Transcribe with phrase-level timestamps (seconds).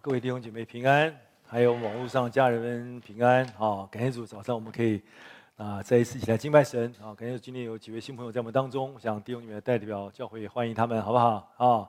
[0.00, 1.12] 各位弟兄姐妹平安，
[1.44, 3.44] 还有网络上家人们平安。
[3.56, 5.02] 好，感谢主，早上我们可以
[5.56, 6.94] 啊再一次一起来敬拜神。
[7.00, 11.52] 好，感谢主，今天有几位新朋友在我们当中，我想弟兄姐妹代表教会欢迎他们，好不好？
[11.56, 11.88] 啊，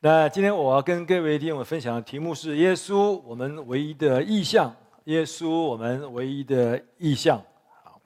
[0.00, 4.74] 那今天我要跟各位弟兄们分享的题目是耶稣，我们唯一的意象。
[5.04, 7.42] 耶稣，我们唯一的意象。
[7.82, 8.00] 好，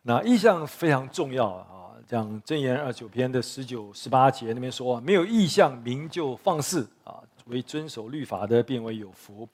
[0.00, 1.66] 那意象非常重要啊。
[2.06, 7.22] 讲箴言二九篇的十九、十八节那边说，没有意象，民就放肆啊。
[7.46, 9.48] 为遵守律法的，变为有福。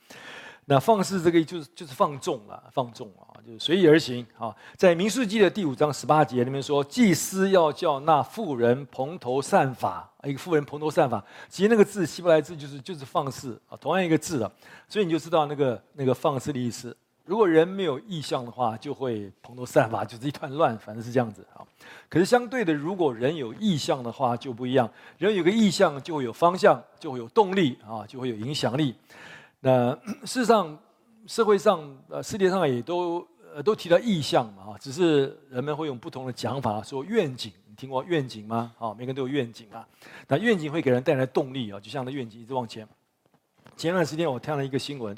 [0.71, 4.55] 那放肆这个就是就是放纵了，放纵啊，就是随意而行啊。
[4.77, 14.53] 在民数记的第五章十八节里面说，祭司要叫那妇人蓬头散发，一个妇人蓬头散发，其实那个字希伯来字就是就是放肆啊，同样一个字的，
[14.91, 16.95] 所以你就知道那个那个放肆的意思。
[17.29, 21.61] 如果人没有意向的话，就会蓬头散发，就是一团乱，反正是这样子啊。
[22.09, 24.91] 可是相对的，如果人有意向的话，就不一样。
[25.19, 28.95] 人有个意向，就会有方向，就会有动力啊，就会有影响力。
[29.61, 30.79] 那 事实上，
[31.27, 33.23] 社会上呃，世界上也都
[33.55, 37.53] 呃都提到意向嘛啊，只是人们会用不同的讲法说愿景。
[37.69, 38.73] 你听过愿景吗？
[38.79, 39.87] 啊，每个人都有愿景啊。
[40.27, 42.89] 那愿景会给人带来动力啊，就像那愿景一直往前。
[43.77, 45.15] 前段时间我看了一个新闻。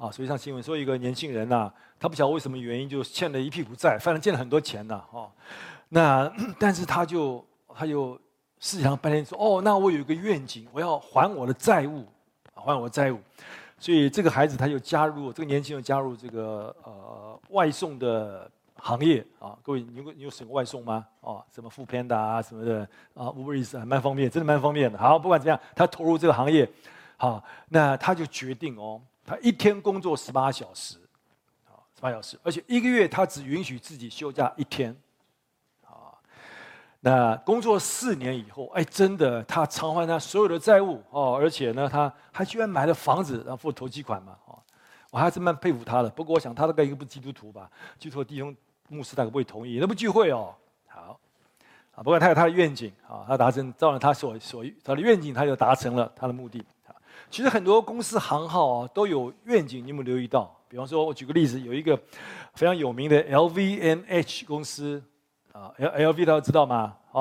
[0.00, 5.30] 啊，所以上新闻说一个年轻人呐、他不晓得为什么原因，就欠了一屁股债，反正欠了很多钱呐，哦，
[5.90, 8.18] 那 但是他就他就
[8.58, 12.06] 思想半天说，哦，那我有一个愿景，我要还我的债务，
[12.54, 13.20] 还我的债务，
[13.78, 21.06] 所以这个孩子他就加入这个年轻人加入这个呃外送的行业啊，各位你有你有使用外送吗？
[21.20, 24.98] 哦，什么 Foodpanda 啊什么的啊，Uber Eats 还蛮方便，真的蛮方便的。
[24.98, 26.66] 好，不管怎样，他投入这个行业，
[27.18, 28.98] 好，那他就决定哦。
[29.30, 30.96] 他一天工作十八小时，
[31.68, 34.90] 啊，十八小时，而且一个月他只允许自己休假一天，
[35.86, 36.18] 啊，
[36.98, 44.58] 那工作四年以后，哎，真的他偿还他所有的债务哦，而且呢，他还居然买了房子，然后付头期款嘛，哦，
[45.12, 46.10] 我还是蛮佩服他的。
[46.10, 47.70] 不过我想他大概一个不是基督徒吧，
[48.00, 48.52] 基督徒弟兄
[48.88, 50.52] 牧师大概不会同意，那不聚会哦。
[50.88, 51.20] 好，
[51.94, 56.64] 啊，不过他有他的愿景啊，他达成照着他所所他的愿景，他就达成了他的目的。
[57.30, 60.54] 其实很多公司行号啊都有愿景，你有没有留意到？
[60.68, 61.96] 比方说，我举个例子，有一个
[62.54, 65.02] 非常有名的 LVMH 公司
[65.52, 66.96] 啊，L LV 大家知道吗？
[67.12, 67.20] 啊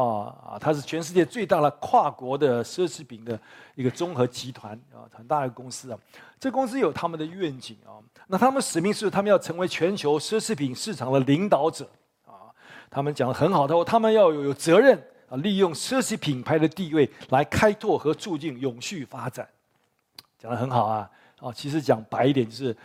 [0.51, 3.39] 啊，它是全世界最大的跨国的奢侈品的
[3.73, 5.97] 一个综合集团啊，很大的公司啊。
[6.39, 7.97] 这公司有他们的愿景啊，
[8.27, 11.89] 那他们使命是他们要成为全球奢侈品市场的领导者
[12.25, 12.53] 啊。
[12.89, 14.95] 他们讲的很好，他说他们要有有责任
[15.27, 19.47] 啊，利用奢侈品牌的地位来开拓和促进永续发展。
[20.39, 21.11] 讲得很好啊！
[21.41, 22.75] 哦，其实讲白一点就是，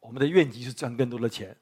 [0.00, 1.56] 我们的愿景是赚更多的钱。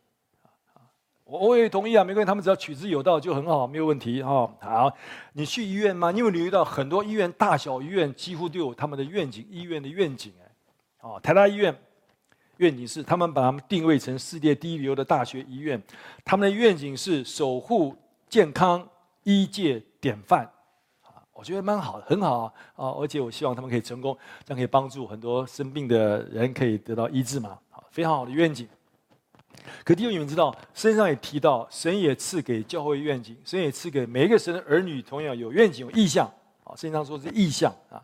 [1.24, 4.50] 我我也同意啊，没关系，他们只要取之有道就很好，没有问题哈。
[4.60, 4.94] 好，
[5.34, 6.10] 你去医院吗？
[6.10, 10.50] 你有留意到很多医院，大小医院几乎都有他们的愿景，医院的愿景哎。
[11.00, 11.74] 哦，台大医院
[12.56, 15.82] 愿景是他们把他们定位成世界第一流的大学医院，
[16.24, 17.94] 他们的愿景是守护
[18.28, 18.86] 健康
[19.22, 20.50] 医界典范。
[21.42, 22.44] 我觉得蛮好的，很好
[22.76, 22.90] 啊！
[23.00, 27.58] 而且我希望他们可以成功，这样可以帮助很多生病的人可以得到医治嘛。
[27.68, 28.68] 好，非常好的愿景。
[29.82, 36.24] 可弟兄你们知道，圣经上也提到，神也赐给教会愿景，神也赐给每一个神的儿女同样有愿景、有意向。
[36.62, 38.00] 啊，圣经上说是意向啊。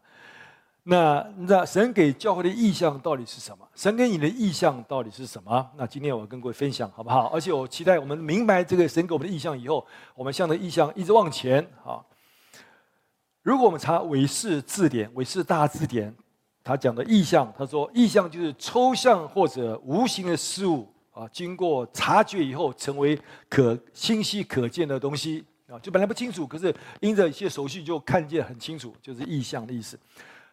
[0.83, 3.65] 那那神给教会的意向到底是什么？
[3.77, 5.65] 神给你的意向到底是什么？
[5.77, 7.27] 那今天我跟各位分享好不好？
[7.27, 12.03] 而且我期待我们明白这个神给我们的意向以后，我们向着意向一直往前啊。
[13.49, 16.15] 如果我们查韦氏字典、韦氏大字典，
[16.63, 29.99] 他讲的意象，他说意象就是抽象或者无形的事物啊，经过察觉以后成为可清晰可见的东西啊，就本来不清楚，可是因着一些手续就看见很清楚，就是意象的意思。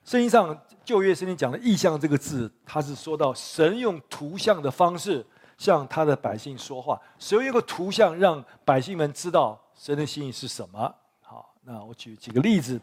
[0.06, 5.26] 圣经上旧约圣经讲的意象这个字，他是说到神用图像的方式
[5.58, 10.96] 向他的百姓说话，神用一个图像让百姓们知道神的心意是什么。
[11.68, 12.80] 那我举几个例子，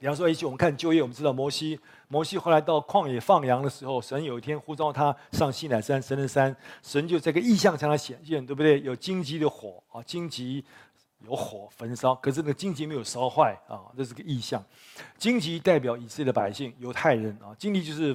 [0.00, 1.78] 比方说，一起我们看就业，我们知道摩西，
[2.08, 8.80] 摩西后来到旷野放羊的时候，神有一天呼召他上西乃山，神的山，神就这个意象向他显现，对不对？
[8.80, 10.64] 有荆棘的火啊，荆棘
[11.20, 14.60] 有火焚烧，可是那荆棘没有烧坏啊，这是个意象。
[15.16, 18.12] 荆棘代表以色列的百姓，犹太人啊，荆棘就是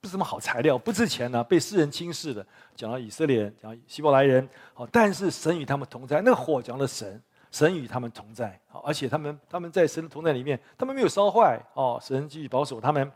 [0.00, 2.44] 不是什么好材料，不值钱呢、被世人轻视的。
[2.74, 7.22] 讲到以色列人，讲希伯来人，好，但是神与他们同在，那个火讲的神。
[7.52, 11.98] 神与他们同在，好，而且他们他们在神的同在里面，他们没有烧坏哦。
[12.02, 13.12] 神继续保守他们，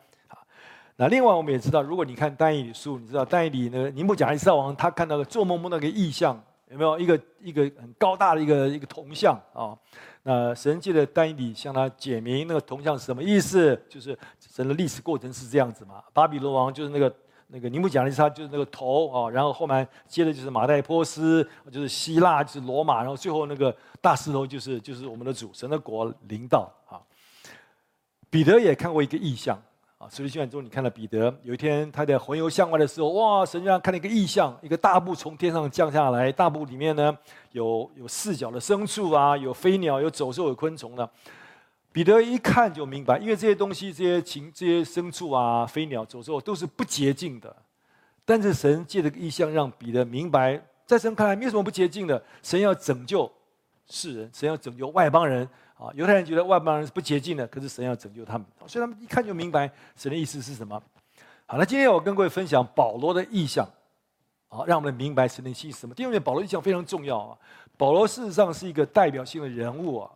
[0.96, 6.40] 那另外我们也知道，如果你看但以理书，你知道但以理呢，尼布甲尼撒王他看到了做梦梦到个异象
[6.70, 9.76] 有没有一个一个很高大的一个一个铜像啊？
[10.22, 13.80] 那神借着但以理向他解明那个铜像是什么意思？
[13.88, 16.02] 就是神的历史过程是这样子嘛？
[16.12, 17.14] 巴比伦王就是那个
[17.48, 27.00] 那个尼布甲尼撒就是那个头啊，然后后面接的就是马代波斯，就是希腊，就是罗马，然后最后那个大石头就是就是我们的主神的国领导啊。
[28.28, 29.58] 彼得也看过一个异象。
[29.98, 33.46] 啊，使徒行传中，你看到彼得有一天他在环游向外的时候，哇！
[33.46, 37.16] 神让他看了一个异象，一个大布从天上降下来，大布里面呢
[37.52, 41.10] 有有四脚的牲畜啊，有飞鸟，有走兽，有昆虫的。
[41.96, 47.56] 彼得一看就明白，因为这些东西、这些禽、这些牲畜啊、飞鸟、走兽都是不洁净的。
[48.22, 53.32] 但是神借这个异象让彼得明白，在神看来没有什么不洁净的，神要拯救
[53.88, 55.48] 世人，神要拯救外邦人。
[55.78, 60.78] 啊，犹太人觉得外邦人是不洁净的，可是神要拯救他们，所以他们一看就明白神的意思是什么。
[61.46, 63.66] 好，那今天我跟各位分享保罗的意象，
[64.50, 65.94] 啊，让我们明白神的意思是什么。
[65.94, 67.38] 第二点，保罗意象非常重要啊。
[67.78, 70.10] 保罗事实上是一个代表性的人物啊，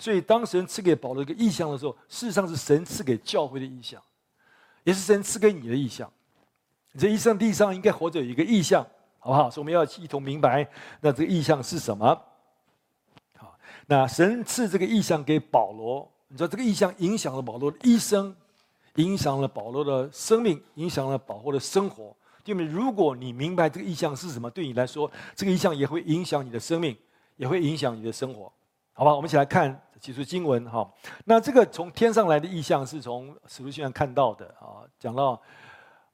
[0.00, 4.02] 所以当神赐给保罗一个意象的时候，事实上是神赐给教会的意象，
[4.82, 6.10] 也是神赐给你的意象。
[6.92, 8.84] 你这一生地上应该活着有一个意象，
[9.18, 9.50] 好不好？
[9.50, 10.66] 所以我们要一同明白，
[11.02, 12.06] 那这个意象是什么？
[13.36, 13.54] 好
[13.86, 18.34] 那神赐这个意象给保罗，你知道这个意象影响了保罗的一生，
[18.94, 22.16] 影响了保罗的生命，影响了保罗的生活。
[22.46, 26.96] 因为如果你明白这个意象是什么，对你来说，这个意象也会影响你的生命，
[27.36, 28.50] 也会影响你的生活，
[28.92, 29.14] 好吧？
[29.14, 30.88] 我们一起来看几处经文哈。
[31.24, 35.40] 那这个从天上来的意象是从使徒行传看到的啊，讲到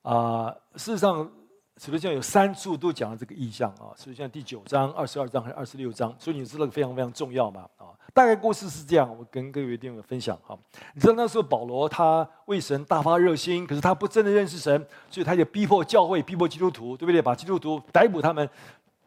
[0.02, 1.30] 啊，事实上。
[1.78, 7.92] 使徒行传有三处都讲了这个意象啊，使徒行传第九章、二十二章还是二十六章，所以你知道非常非常重要嘛啊。
[8.14, 10.58] 大概故事是这样，我跟各位弟兄分享哈。
[10.94, 14.74] 你知道那时候保罗他为神大发热心，可是他不真的认识神，
[15.10, 17.20] 所以他就逼迫教会、逼迫基督徒，对不对？
[17.20, 18.48] 把基督徒逮捕他们、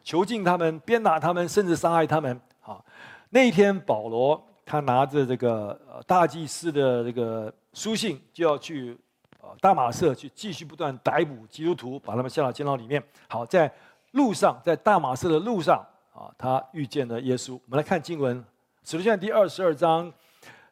[0.04, 2.40] 囚禁他们、鞭打他们，甚至杀害他们。
[2.60, 2.84] 好，
[3.32, 8.98] 那一天保罗他拿着这个大祭司的这个书信，就要去
[9.40, 9.48] 呃。
[9.60, 13.00] 大马色去继续不断逮捕基督徒，把他们下到监牢里面。
[13.28, 13.72] 好，在
[14.12, 15.80] 路上，在大马色的路上
[16.12, 17.54] 啊，他遇见了耶稣。
[17.54, 18.44] 我们来看经文，
[18.82, 20.12] 使徒行传第二十二章。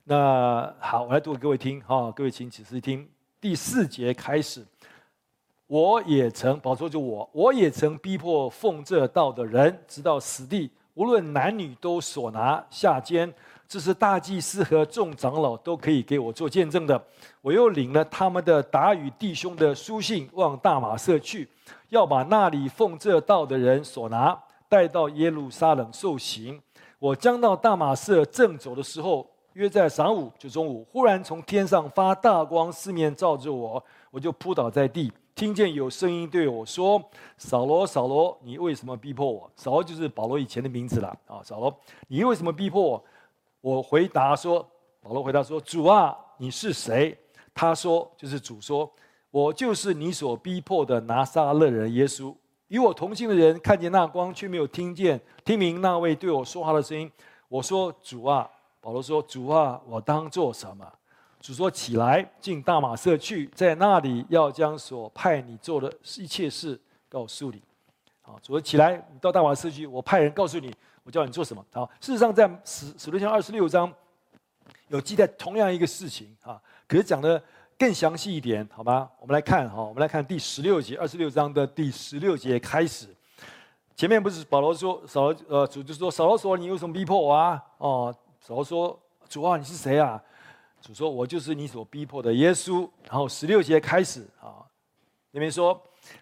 [0.03, 3.09] 那好，我来读给各位听哈，各位请仔细听。
[3.41, 4.67] 第四节开始，
[5.69, 13.33] 我也曾，保罗说就我，我也曾逼迫奉这道的人，直到死地，无论男女都所拿下监。
[13.69, 17.01] 这是大祭司和众长老都可以给我做见证的。
[17.41, 21.47] 我又领了他们的达与弟兄的书信，往大马色去，
[21.91, 24.37] 要把那里奉这道的人所拿
[24.71, 26.61] 带到耶路撒冷受刑。
[26.99, 37.01] 我将到大马色正走的时候，约在晌午，就中午，忽然从天上发大光，四面照着我，我就扑倒在地，听见有声音对我说
[37.39, 41.73] ：“扫罗，扫罗，你为什么逼迫我？”扫罗就是保罗以前的名字了啊，扫罗，
[42.09, 43.05] 你为什么逼迫我？
[43.61, 44.69] 我回答说
[45.01, 47.17] ：“保罗回答说，主啊，你是谁？”
[47.55, 48.91] 他说：“就是主说，
[49.31, 52.35] 我就是你所逼迫的拿撒勒人耶稣。
[52.67, 57.09] 与我同行的人看见那光，却没有听见听明那位对我说话的声音。
[57.47, 58.51] 我说：主啊，
[58.81, 60.85] 保罗说：主啊，我当做什么？
[61.41, 67.63] 主说：起来，进大马色去，在那里要将所派你做的一切事告诉你。
[68.23, 70.75] 好，主说：起来，你到大马色去，我派人告诉你。”
[71.05, 71.65] 我叫你做什么？
[71.73, 73.91] 好，事实上在使使徒行二十六章
[74.89, 77.43] 有记载同样一个事情啊，可是讲的
[77.79, 79.11] 更详细一点，好吧？
[79.19, 83.07] 我们来看哈，我们来看第十六节，二十六章的第十六节开始。
[83.97, 87.65] 前面不是保罗说扫罗呃主就说扫罗说，你有什么逼迫我啊？
[87.79, 90.23] 哦，扫罗说主啊，你是谁啊？
[90.81, 92.89] 主说我就是你所逼迫的耶稣。
[93.05, 94.65] 然后十六节开始啊，
[95.31, 95.81] 那边说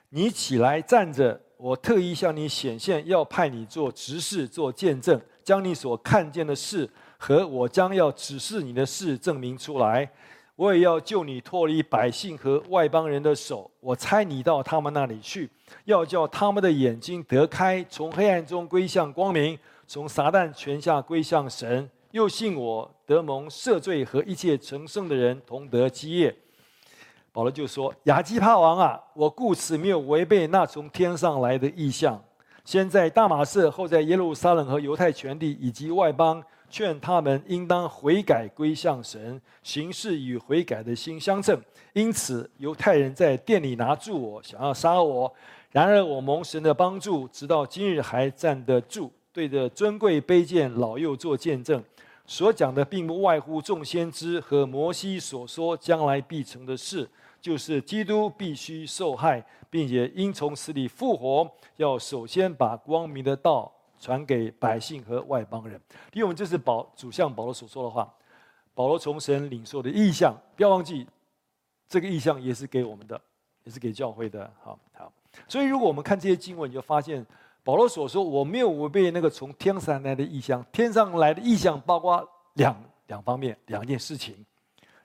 [0.09, 1.41] 你起来站着。
[1.59, 6.87] 我特意向你显现，要派你做执事，做见证，将你所看见的事
[7.17, 10.07] 和我将要指示你的事证明出来。
[10.55, 13.71] 我也要救你脱离百姓和外邦人的手。
[13.81, 15.49] 我差你到他们那里去，
[15.87, 21.89] 要叫他们的眼睛得开，从黑暗中归向光明，从撒旦权下归向神。
[22.11, 26.35] 又信我得蒙赦罪和一切成圣的人同得基业。
[27.33, 32.23] 保罗就说：“亚基帕王啊，我故此没有违背那从天上来的意象，
[32.65, 41.61] 先在大马色，后在耶路撒冷和犹太全地以及外邦，劝他们应当悔改归向神，行事与悔改的心相称。
[41.93, 45.33] 因此，犹太人在殿里拿住我，想要杀我。
[45.71, 51.85] 然而我蒙神的帮助，直到今日还站得住，对着尊贵卑贱老幼做见证。
[52.27, 65.81] 所讲的并不外乎众先知和摩西所说将来必成的事。”就是基督必须受害，并且因从死里复活，要首先把光明的道传给百姓和外邦人。
[66.13, 68.13] 因为我们这是保主向保罗所说的话，
[68.75, 71.07] 保罗从神领受的意象，不要忘记，
[71.89, 73.21] 这个意象也是给我们的，
[73.63, 74.51] 也是给教会的。
[74.61, 75.13] 好好，
[75.47, 77.25] 所以如果我们看这些经文，你就发现
[77.67, 80.65] 保罗所说，我没有违背那个从天上来的异象。
[80.71, 84.47] 天上来的异象包括两两方面，两件事情。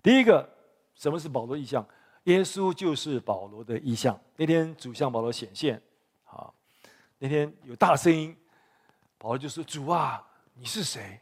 [0.04, 0.48] 第一个，
[0.94, 1.84] 什么是保罗异象？
[2.26, 4.16] 耶稣就是保罗的异象。
[4.36, 5.82] 那天主向保罗显现，
[6.24, 6.48] 啊，
[7.18, 8.38] 那天有大声音，
[9.18, 11.20] 保罗就说：“主啊，你是谁？”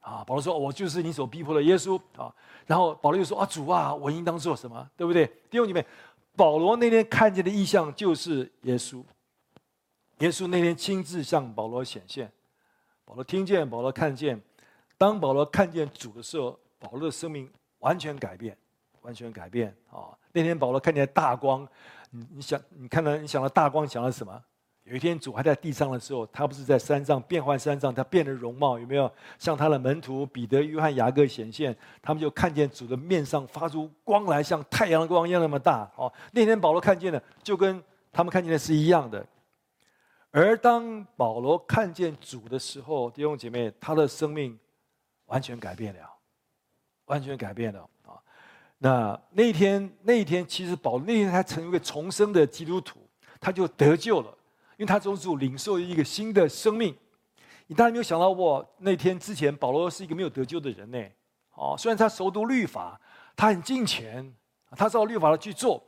[0.00, 4.88] 啊，保罗说：“我就是你所逼迫的耶稣。”啊，然后保罗又说：“啊，主啊，我应当做什么？
[4.96, 5.84] 对不对？”弟兄姐妹，
[6.34, 9.04] 保罗那天看见的异象就是耶稣。
[10.22, 12.30] 耶稣那天亲自向保罗显现，
[13.04, 14.40] 保罗听见，保罗看见。
[14.96, 17.50] 当保罗看见主的时候，保罗的生命
[17.80, 18.56] 完全改变，
[19.00, 20.16] 完全改变啊！
[20.30, 21.66] 那天保罗看见大光，
[22.10, 24.40] 你你想，你看到你想到大光，想到什么？
[24.84, 29.12] 有一天主还在地上的时候，他不是在山上变换山上，他变了容貌，有没有？
[29.40, 35.90] 向他的门徒彼得、约翰、雅各显现，他们就看见主的面上发出光来，像太阳的光一样那么大。
[35.96, 39.26] 哦，那天保罗看见的，就跟他们看见的是一样的。
[40.32, 44.58] 而当保罗看见主的时候，弟兄姐妹，他的生命
[45.26, 46.10] 完全改变了，
[47.04, 48.16] 完全改变了啊。
[48.78, 53.06] 那那一天，那一天，其实保罗那天他成为重生的基督徒，
[53.38, 54.28] 他就得救了，
[54.78, 56.96] 因为他从主领受一个新的生命。
[57.66, 60.98] 你当然没有想到，我那天之前保罗是一个没有得救的人呢。
[61.54, 62.98] 哦，虽然他熟读律法，
[63.36, 64.34] 他很敬虔，
[64.70, 65.86] 他照律法的去做，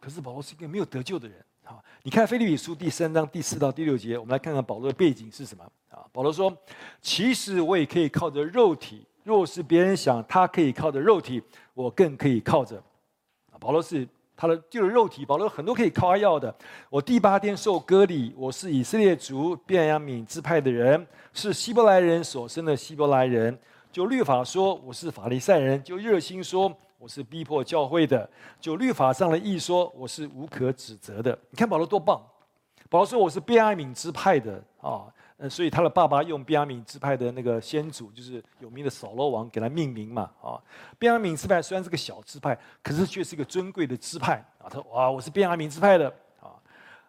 [0.00, 1.44] 可是保罗是一个没有得救的人。
[1.68, 6.06] 好，你看腓立比书第三章第四到第六节，我们来看看保罗的背景是什么啊？
[6.12, 6.56] 保罗说
[7.02, 11.42] ：“其实我也可以靠着肉体。”若是别人想他可以靠着肉体，
[11.74, 12.80] 我更可以靠着。
[13.58, 14.06] 保罗是
[14.36, 16.54] 他的就是肉体，保罗很多可以夸耀的。
[16.88, 23.58] 我第八天受割礼，我是以色列族便雅悯支派的人，是希伯来人所生的希伯来人。
[23.90, 28.28] 就律法说，我是法利赛人；就热心说，我是逼迫教会的；
[28.60, 31.38] 就律法上的义说，我是无可指责的。
[31.50, 32.20] 你看保罗多棒！
[32.88, 35.06] 保罗说我是便雅悯支派的啊。
[35.38, 40.30] 呃，所以他的爸爸用便雅悯支派的那个先祖，就是有名的扫罗王，给他命名嘛。
[40.42, 40.56] 啊，
[40.98, 44.64] 便雅悯支派虽然是个小支派，可是却是一个尊贵的支派啊。
[44.70, 46.08] 他说：“哇，我是便雅悯支派的
[46.40, 46.56] 啊。”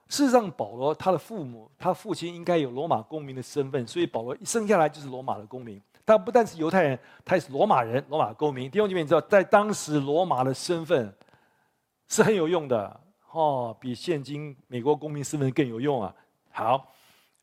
[0.10, 5.82] 事实上，保罗他的父母，他父亲应该有罗马公民的身份，所以保罗一生下来就是罗马的公民。
[6.08, 8.72] 他不但是犹太人，他也是罗马人，罗马公民。
[8.72, 11.14] 弟兄姐妹，你知道，在当时罗马的身份
[12.08, 13.00] 是很有用的
[13.32, 16.16] 哦，比现今美国公民身份更有用啊。
[16.50, 16.88] 好，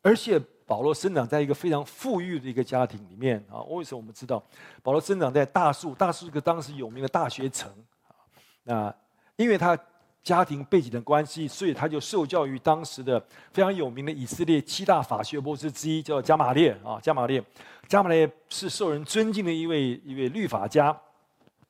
[0.01, 0.41] 而且。
[0.67, 3.61] 保罗生长在一个非常富裕的一个家庭里面啊。
[3.67, 4.43] 为什么我们知道
[4.81, 5.93] 保罗生长在大数？
[5.93, 7.71] 大数是个当时有名的大学城
[8.07, 8.17] 啊。
[8.63, 8.95] 那
[9.35, 9.77] 因为他
[10.25, 16.99] 家庭背景的关系，所以他就受教于当时的非常有名的以色列七大法学博士之一，叫加玛列啊。
[16.99, 17.41] 加玛列，
[17.87, 20.99] 加玛列是受人尊敬的一位一位律法家，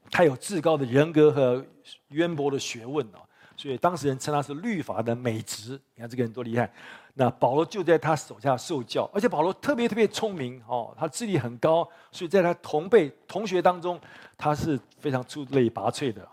[0.09, 1.63] 他有至高的人格和
[2.07, 3.19] 渊博的学问啊。
[3.57, 5.79] 所以当时人称他是律法的美职。
[5.95, 6.71] 你看这个人多厉害！
[7.13, 13.99] 那保罗就在他手下受教，而且保罗特别特别聪明哦，他智力很高，所以在他同辈同学当中，
[14.37, 16.25] 他是非常出类拔萃的。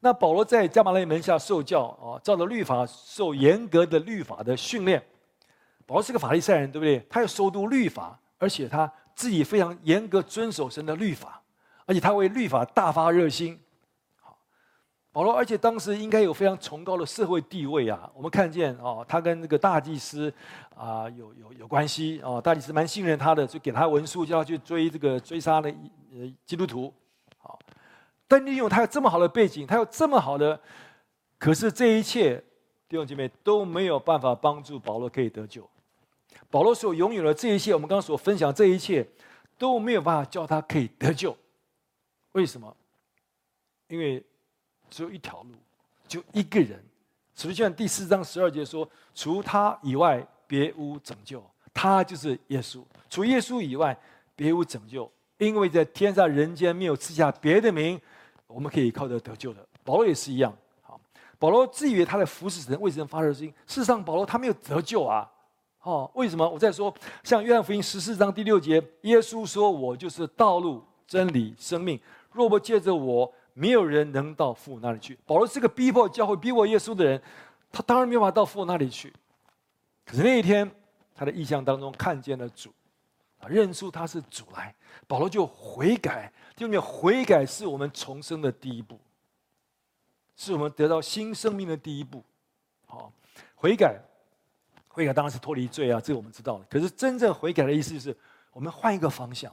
[0.00, 5.02] 那保罗在加玛利门下受教哦，照着律法受严格的律法的训练。
[5.86, 7.04] 保罗是个法利赛人，对不对？
[7.10, 11.42] 他要熟读律法，而且他自己非常严格遵守神的律法，
[11.84, 13.60] 而且他为律法大发热心。
[15.12, 18.08] 保罗，而且当时应该有非常崇高的社会地位啊！
[18.14, 20.32] 我们看见哦，他跟那个大祭司
[20.76, 25.68] 啊有有有关系哦，大祭司蛮信任他的，就给他文书，叫他去追这个追杀的
[26.12, 26.94] 呃基督徒。
[28.30, 30.60] 但利用他有这么好的背景，他有这么好的，
[31.36, 32.36] 可是这一切
[32.88, 35.68] 弟兄姐妹都没有办法帮助保罗可以得救。
[36.48, 39.04] 保罗所拥有的这一切，我们刚刚所分享这一切
[39.58, 41.36] 都没有办法叫他可以得救。
[42.30, 42.76] 为什么？
[43.88, 44.24] 因为。
[44.92, 45.50] 只有一条路，
[46.08, 46.84] 就一个人。
[47.36, 51.40] 使徒行第四章十二节说：“除他以外，别无拯救。
[51.72, 52.82] 他就是耶稣。
[53.08, 53.96] 除耶稣以外，
[54.34, 55.08] 别无拯救。
[55.38, 58.00] 因为在天上人间没有赐下别的名，
[58.52, 60.54] 我们可以靠着得救的。”保罗也是一样。
[60.82, 61.00] 好，
[61.38, 63.48] 保罗自以为他的服侍神，为神发热心。
[63.66, 65.30] 事实上，保罗他没有得救啊。
[65.82, 66.48] 哦，为什么？
[66.48, 71.98] 我再说，像约翰福音十四章第六节，耶稣说：“我就是道路、真理、生命。
[72.32, 75.18] 若不借着我。”没有人能到父那里去。
[75.26, 77.20] 保罗是个逼迫教会、逼迫耶稣的人，
[77.70, 79.12] 他当然没有办法到父那里去。
[80.06, 80.70] 可是那一天，
[81.14, 82.70] 他的异象当中看见了主，
[83.48, 84.74] 认出他是主来，
[85.06, 86.32] 保罗就悔改。
[86.56, 89.00] 就没有悔改是我们重生的第一步，
[90.36, 92.22] 是我们得到新生命的第一步。
[92.84, 93.10] 好，
[93.54, 93.98] 悔改，
[94.88, 96.66] 悔改当然是脱离罪啊，这个我们知道了。
[96.68, 98.14] 可是真正悔改的意思就是，
[98.52, 99.50] 我们换一个方向，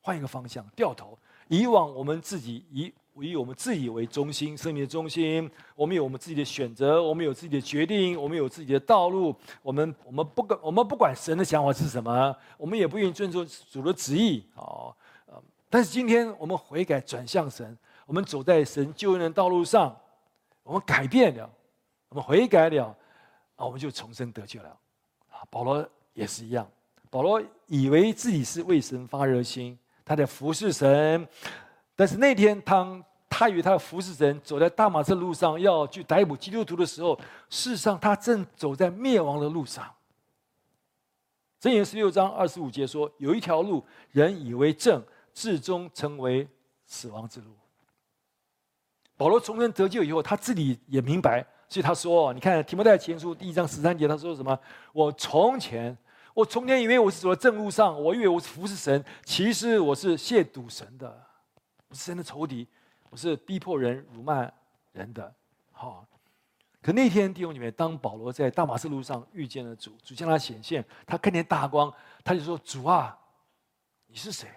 [0.00, 1.16] 换一个方向，掉头。
[1.46, 2.92] 以往我们自己以
[3.22, 9.34] 以我们自己为中心，生命的中心，我们有我们自己的选择，我们有自己的决定，我们有自己的道路。
[9.62, 14.44] 我们我们不管我们不管神的想法是什么，我们也不愿意遵守主的旨意。
[14.56, 14.92] 哦，
[15.70, 19.96] 但是今天我们悔改转向神，我们走在神救恩的道路上，
[20.64, 21.48] 我们改变了，
[22.08, 22.86] 我们悔改了。
[23.56, 24.68] 啊，我们就重生得救了。
[25.30, 26.68] 啊，保罗也是一样。
[27.10, 31.28] 保罗以为自己是为神发热心，他在服侍神。
[31.96, 39.84] 但是那天，当他与他的服侍神，走在大马色路上要去逮捕基督徒的时候，事实上他正走在灭亡的路上。
[41.60, 46.46] 箴言十六章二十五节说：“有一条路，人以为正，至终成为
[46.84, 47.46] 死亡之路。”
[49.16, 51.46] 保罗重生得救以后，他自己也明白。
[51.68, 54.56] 所以他说：“你看提摩太前书第一章十三节，他说什么？
[54.92, 55.96] 我从前，
[56.34, 61.26] 我从前以为我是走在正路上，我以为我是服侍神，其实我是亵渎神的，
[61.94, 62.66] 我是神的仇敌，
[63.08, 64.50] 我是逼迫人、辱骂
[64.90, 65.32] 人的。
[65.70, 66.04] 好，
[66.82, 73.16] 可那天弟兄里面，当保罗在大马士路上遇见了主，主向他显现，他看见大光，他就说：主啊，
[74.08, 74.48] 你是谁？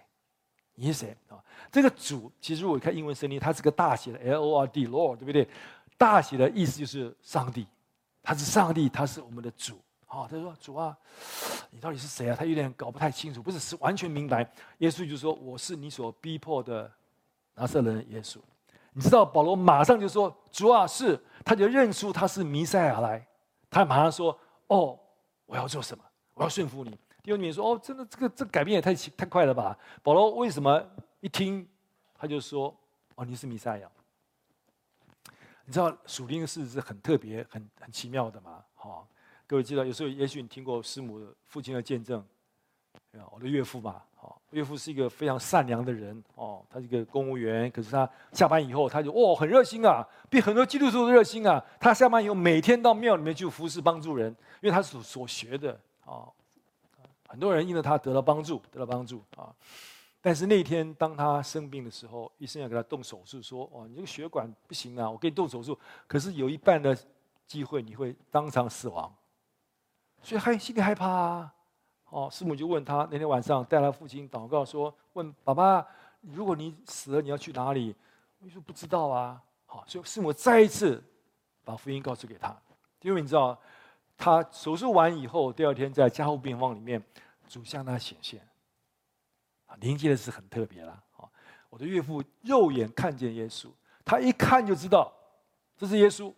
[0.74, 1.16] 你是谁？
[1.30, 1.38] 啊，
[1.72, 5.48] 这个主其实如果看英文圣经，它是个大写的 L O R D，Lord，对不对？”
[5.96, 7.68] 大写的意思就是上帝，
[8.24, 9.80] 他是上帝，他是我们的主。
[10.08, 10.98] 好，他说：“主啊，
[11.70, 14.52] 你到底是谁啊？”他有点搞不太清楚，不是是完全明白。
[14.80, 16.92] 耶稣就说：“我是你所逼迫的
[17.58, 18.38] 拿撒勒人耶稣。”
[18.94, 23.26] 你知道保罗马上就说：“主啊，是。”他就认出他是弥赛亚来，
[23.70, 24.38] 他马上说
[24.68, 25.00] ：“哦，
[25.46, 26.04] 我要做什么？
[26.34, 30.84] 我要顺服你。”弟兄们说：“哦，真的，这个这改变也太太快了吧？”保罗为什么
[31.20, 31.68] 一听
[32.16, 32.76] 他就说
[33.16, 33.90] ：“哦，你是弥赛亚。”
[35.66, 38.64] 你知道属灵的事是很特别、很很奇妙的嘛？
[38.74, 39.08] 好，
[39.46, 42.26] 各位知道，有时候也许你听过师母父亲的见证，
[43.32, 51.64] 我的岳父嘛，好，岳父是一个非常善良的人哦，他是一个公务员，可是他下班以后他就哦很热心啊，比很多基督徒都热心啊。
[51.80, 54.30] 他下班以后每天到庙里面去服侍帮助人，
[54.62, 56.28] 因为他所所学的啊，
[57.28, 59.54] 很多人因为他得到帮助，得到帮助啊。
[60.20, 66.98] 但是那天，当他生病的时候，医生要给他动手术，说：“哦，你这个血管不行啊，我给你动手术，可是有一半的
[67.46, 69.14] 机会你会当场死亡。”
[70.24, 71.54] 所以害心里害怕啊。
[72.10, 75.86] 哦，师母就问他那天晚上带他父亲祷告说：“问爸爸，
[76.22, 77.96] 如果你死了，你要去哪里？”
[78.40, 79.42] 你说不知道啊。
[79.66, 81.04] 好，所以师母再一次
[81.66, 82.56] 把福音告诉给他，
[83.02, 83.60] 因为你知道，
[84.18, 87.04] 他手术完以后，第二天在加护病房里面，
[87.48, 88.42] 主向他显现。
[89.82, 91.04] 临界的是很特别了，
[91.70, 93.68] 我的岳父肉眼看见耶稣，
[94.06, 95.12] 他一看就知道
[95.76, 96.34] 这是耶稣，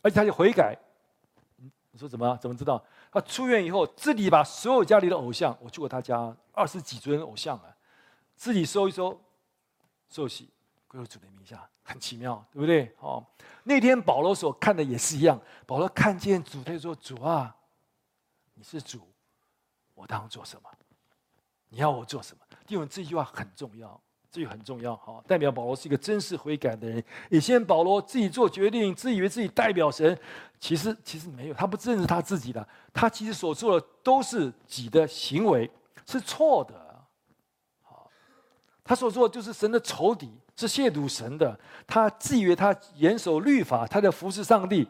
[0.00, 0.74] 而且他就悔改。
[1.90, 2.82] 你说怎么怎么知道？
[3.12, 7.76] 他出院以后，自己把所有家里的偶像，我去过他家二十几尊偶像啊，
[8.34, 9.20] 自己收一收，
[10.08, 10.48] 受洗
[10.88, 12.90] 归入主的名下，很奇妙，对不对？
[13.00, 13.22] 哦，
[13.64, 17.54] 那天保罗所看的也是一样，保罗看见主，他就说：“主啊，
[18.54, 19.06] 你是主，
[19.94, 20.70] 我当做什么？
[21.68, 24.00] 你要我做什么？”因为这句话很重要，
[24.32, 27.04] 这个很重要，哈，代表保罗是一个真实悔改的人。
[27.28, 30.18] 以前保罗自己做决定，自以为自己代表神，
[30.58, 35.70] 其实其实没有，他不认识他自己的，他其实所做的都是己的行为，
[36.06, 36.74] 是错的。
[37.82, 38.10] 好，
[38.82, 41.60] 他所做的就是神的仇敌，是亵渎神的。
[41.86, 44.88] 他自以为他严守律法，他在服侍上帝，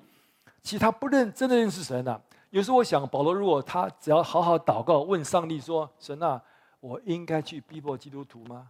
[0.63, 2.23] 其实他不认真的认识神的。
[2.51, 6.41] 有时候我想，保罗如果他只要好好祷告，问上帝说：“神啊。”
[6.83, 8.69] 我应该去逼迫基督徒吗？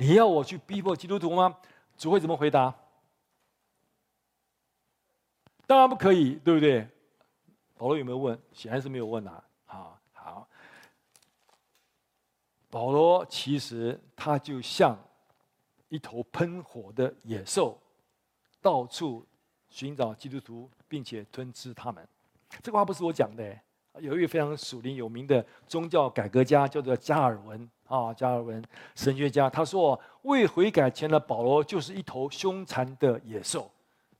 [0.00, 1.54] 你要我去逼迫基督徒吗？
[1.98, 2.74] 主会怎么回答？
[5.66, 6.88] 当然不可以，对不对？
[7.76, 8.40] 保罗有没有问？
[8.50, 9.44] 显然是没有问啊。
[9.66, 10.48] 好，好。
[12.70, 14.98] 保罗其实他就像
[15.90, 17.78] 一头喷火的野兽，
[18.62, 19.26] 到处
[19.68, 22.08] 寻找基督徒，并且吞吃他们。
[22.62, 23.54] 这个话不是我讲的。
[23.98, 28.62] 有一位非常属灵有名的宗教改革家，叫做加尔文啊，加尔文
[28.94, 29.50] 神学家。
[29.50, 33.68] 他说：“未悔改前的保罗就是一头凶残的野兽，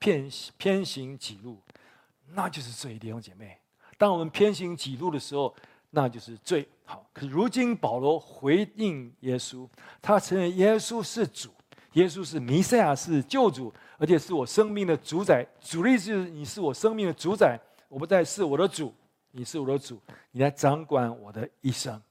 [0.00, 0.28] 偏
[0.58, 1.56] 偏行己路，
[2.32, 2.98] 那就是罪。
[2.98, 3.56] 弟兄姐妹，
[3.96, 5.54] 当我们偏行己路的时候，
[5.90, 6.68] 那就是罪。
[6.84, 9.68] 好，可是如今保罗回应耶稣，
[10.02, 11.50] 他承认耶稣是主，
[11.92, 15.46] 耶稣是弥赛亚，是救主，而且是我生命的主宰。
[15.60, 17.56] 主力是你是我生命的主宰，
[17.88, 18.92] 我不再是我的主。”
[19.32, 19.96] 你是我的主，
[20.32, 22.02] 你来掌管我的一生。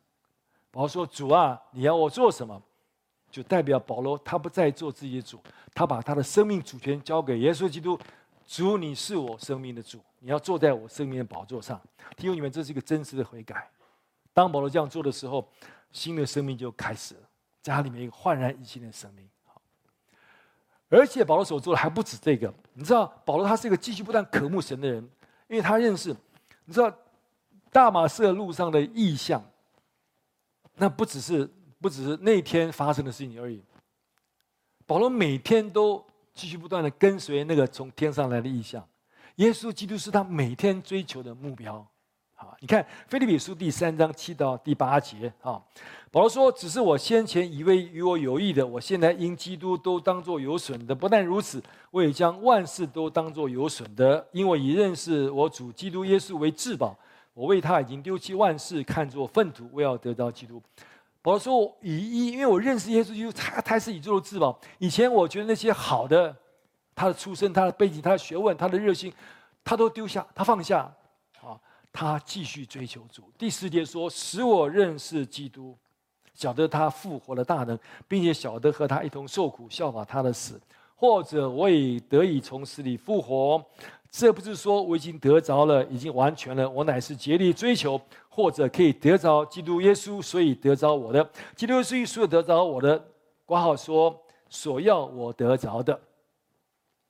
[0.72, 2.62] 保罗说：“主啊，你要我做什么？”
[3.32, 5.40] 就代表保罗他不再做自己的主，
[5.74, 8.00] 他把他的生命主权交给耶稣基督。
[8.48, 11.80] 主，你是我生命的主，你要坐在我生命的宝座上。
[12.18, 13.70] 弟兄，你们这是一个真实的悔改。
[14.34, 15.48] 当保罗这样做的时候，
[15.92, 17.22] 新的生命就开始了，
[17.62, 19.30] 在他里面一个焕然一新的生命。
[20.90, 25.08] 而且保罗所做的还不止这个，你知道，保罗他是一个继续不断渴慕神的人，
[25.48, 26.10] 因为他认识，
[26.66, 26.92] 你知道，
[27.72, 29.40] 大马色路上的异象，
[30.80, 31.48] 那不只是
[31.80, 33.62] 不只是那天发生的事情而已。
[34.86, 38.84] 保罗每天都继续不断的跟随那个从天上来的异象，
[39.36, 41.86] 耶稣基督是他每天追求的目标。
[42.34, 45.62] 好，你看腓利比书第三章七到第八节啊，
[46.10, 51.62] 保罗说：“只是我先前以为与我有益的，我现在因基督都当作有损的；不但如此，
[51.92, 56.98] 我也将万事都当作有损的，因为我以认识我主基督耶稣为至宝。
[57.34, 60.62] 我为他已经丢弃万事，看作粪土，为要得到基督。”
[61.22, 64.60] 保罗说：“以一，因为我认识耶稣基督，他他是宇宙的至宝。
[64.78, 66.36] 以前我觉得那些好的，
[66.96, 69.14] 他的出身、他的背景、他的学问、他的热心，
[69.64, 70.80] 他都丢下，他放下
[71.42, 71.60] 啊。”
[71.92, 73.32] 他继续追求主。
[73.36, 75.76] 第四节说：“使我认识基督，
[76.36, 80.62] 晓得他复活的大能，并且晓得和他一同受苦，效法他的死，
[80.96, 83.66] 或者我也得以从死里复活。
[84.12, 86.70] 这不是说我已经得着了，已经完全了。
[86.70, 91.30] 我乃是竭力追求，或者可以得着基督耶稣，所以得着我的。
[91.56, 93.06] 基督耶稣所以得着我的，
[93.46, 94.20] 括号说
[94.50, 96.00] 所要我得着的，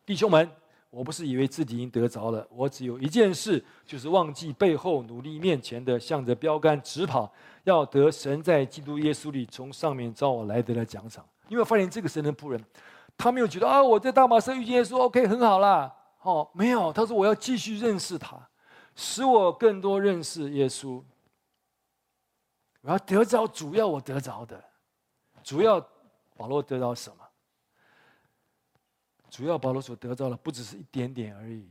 [0.05, 0.49] 弟兄们。”
[0.91, 7.31] 我不是以为自己已经得着了，我只有一件事，就是忘记背后，努力面前的，向着标杆直跑，
[7.63, 11.23] 要得神在基督耶稣里从上面召我来得的奖赏。
[11.47, 12.59] 因为我发现这个神的仆人，
[13.15, 15.93] 他没有觉得啊，我在大马色遇见耶稣，OK，很好啦。
[16.21, 18.37] 哦，没有，他说我要继续认识他，
[18.95, 21.03] 使我更多认识耶稣。
[22.81, 24.63] 我要得着主要我得着的，
[25.43, 25.79] 主要
[26.35, 27.25] 保罗得到什么？
[29.29, 31.69] 主要保罗所得到的不只是一点点而已，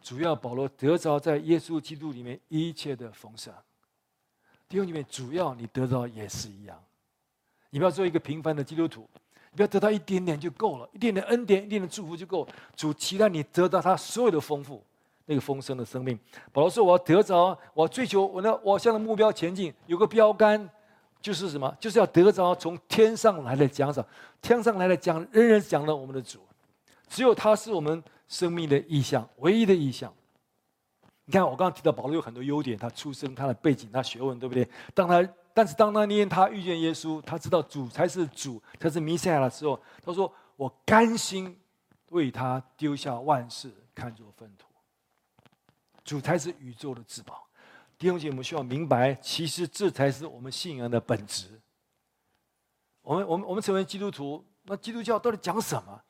[0.00, 3.52] 主要保罗得着在耶稣基督里面一切的丰盛。
[4.68, 6.80] 弟兄里面，主要你得到也是一样，
[7.70, 9.10] 你不要做一个平凡的基督徒，
[9.54, 12.46] 不要得到一点点就够了，一点点恩典、一点点祝福就够。
[12.76, 14.82] 主期待你得到他所有的丰富，
[15.26, 16.18] 那个丰盛的生命。
[16.52, 20.68] 保罗说：“我要得着，我要追求，我呢，我向着目标前进，有个标杆，
[21.20, 21.76] 就是什么？
[21.80, 24.04] 就是要得着从天上来的奖赏。
[24.40, 26.38] 天上来的奖，人人讲了我们的主。”
[27.08, 30.12] 只有他是我们生命的意象，唯一的意象。
[31.24, 34.68] 你看，我刚刚提到保罗有很多优点，他出生、他的背景、他学问，对不对？
[34.94, 41.58] 当他，但是当那年他遇见耶稣，他知道主才是主，才是弥赛亚的时候，他说：“我甘心
[42.10, 44.66] 为他丢下万事，看作粪土。
[46.04, 47.46] 主才是宇宙的至宝。”
[47.98, 51.60] 弟兄姐妹，我们需要明白，其实这才是我们信仰的本质。
[53.02, 56.00] 我们、我们、我们成为基督徒，那基督教到底讲什么？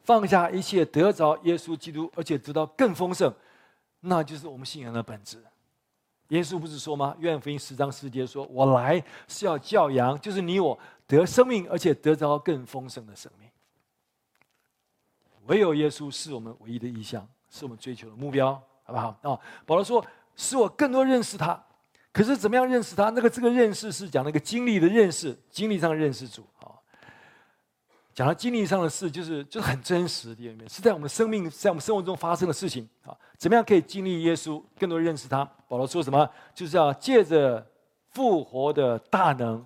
[0.00, 3.34] 放下一切，得着耶稣基督，而且得到更丰盛，
[4.00, 5.42] 那就是我们信仰的本质。
[6.28, 7.14] 耶稣不是说吗？
[7.18, 13.48] 约翰福音十章十节说：“我来是要叫羊，就是你我得生命，而且得着更丰盛的生命。”
[15.46, 19.08] 唯有耶稣是我们唯一的意向，是我们追求的目标，好不好？
[19.22, 21.62] 啊，保罗说：“使我更多认识他。”
[22.12, 23.10] 可是怎么样认识他？
[23.10, 26.44] 那个这个认识是讲那个经历的认识，经历上认识主。
[28.16, 33.14] 讲到经历上的事，就是就是很真实的里面，是在我们生命、在我们生活中发生的事情啊。
[33.36, 35.44] 怎么样可以经历耶稣，更多认识他？
[35.68, 36.26] 保罗说什么？
[36.54, 37.64] 就是要借着
[38.08, 39.58] 复活的大能，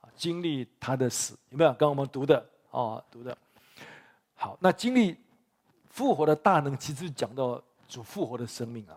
[0.00, 1.36] 啊，经历他的死。
[1.50, 1.68] 有没有？
[1.72, 2.38] 刚刚我们读的
[2.70, 3.36] 啊，读的。
[4.34, 5.14] 好，那经历
[5.90, 8.96] 复活的大能，其实讲到主复活的生命啊。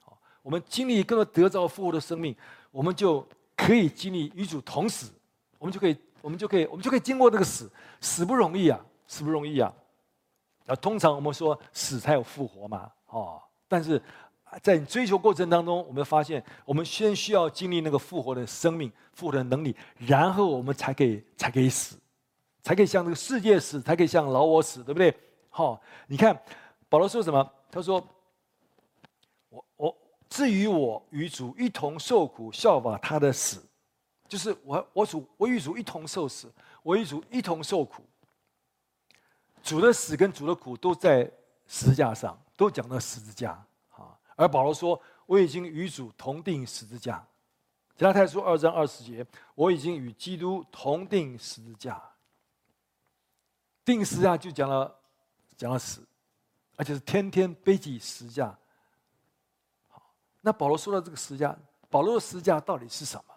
[0.00, 2.34] 好，我们经历更多得着复活的生命，
[2.72, 3.24] 我们就
[3.56, 5.12] 可以经历与主同死，
[5.56, 5.96] 我们就可以。
[6.24, 9.70] 我们就可以，我们就可以经过这个死，死不容易啊，死不容易啊。
[10.64, 14.02] 啊，通常我们说死才有复活嘛，哦，但是
[14.62, 21.98] 在你追求过程当中，我们发现，我们先需要经历那个复活的生命、复活的能力，然后我们才可以才可以死，
[22.62, 25.14] 才可以向这个世界死，才可以向老我死，对不对？
[25.50, 26.34] 好，哦，你看
[26.88, 27.52] 保罗说什么？
[27.70, 28.02] 他说
[29.50, 29.96] ：“我我
[30.30, 33.62] 至于我与主一同受苦，效法他的死。”
[34.26, 38.04] 就是我，我主，我与主一同受死，我与主一同受苦。
[39.62, 41.30] 主的死跟主的苦都在
[41.66, 43.52] 十字架上，都讲到十字架
[43.90, 44.18] 啊。
[44.36, 47.24] 而保罗说：“我已经与主同定十字架。”
[47.96, 52.02] 加拉太书二章二十节：“我已经与基督同定十字架。”
[53.84, 54.94] 定十字架就讲了
[55.56, 56.02] 讲了死，
[56.76, 58.56] 而且是天天背起十字架。
[59.88, 60.02] 好，
[60.40, 61.56] 那保罗说到这个十字架，
[61.88, 63.33] 保罗的十字架到底是什么？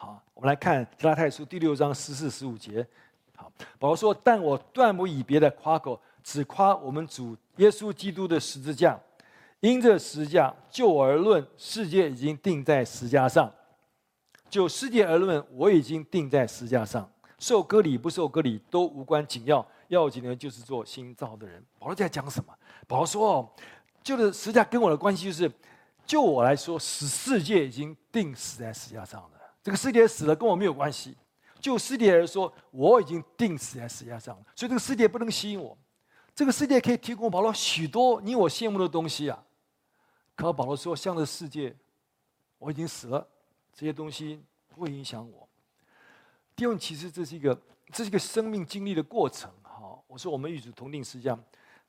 [0.00, 2.86] 好，我们来看《加拉太书》第六章十四、十五节。
[3.34, 8.96] 好，保罗说：“但我断不以别的夸口，只夸我们主耶稣基督的十字架，
[9.58, 13.50] 因这十字架，就我而论，世界已经定在十字架上；
[14.48, 17.10] 就世界而论，我已经定在十字架上。
[17.40, 21.60] 受割礼不受割礼都无关紧要，要紧的就是做新造的人。
[21.76, 22.54] 保罗在讲什么？
[22.86, 23.50] 保罗说：“哦，
[24.04, 25.50] 就是十字架跟我的关系，就是
[26.06, 29.30] 就我来说，使世界已经定死在十字架上了。
[29.68, 31.14] 这个世界死了，跟我没有关系。
[31.60, 35.76] 就世界来说，我已经定死在十字架上了，所以这个世界不能吸引我。
[36.34, 39.44] 这个世界可以提供保罗许多你我羡慕的东西啊。
[40.34, 41.76] 可保罗说，向着世界，
[42.56, 43.28] 我已经死了，
[43.74, 45.46] 这些东西不会影响我。”
[46.56, 47.60] 弟兄，其实这是一个，
[47.92, 49.52] 这是一个生命经历的过程。
[49.62, 51.38] 哈，我说我们与主同定是这样，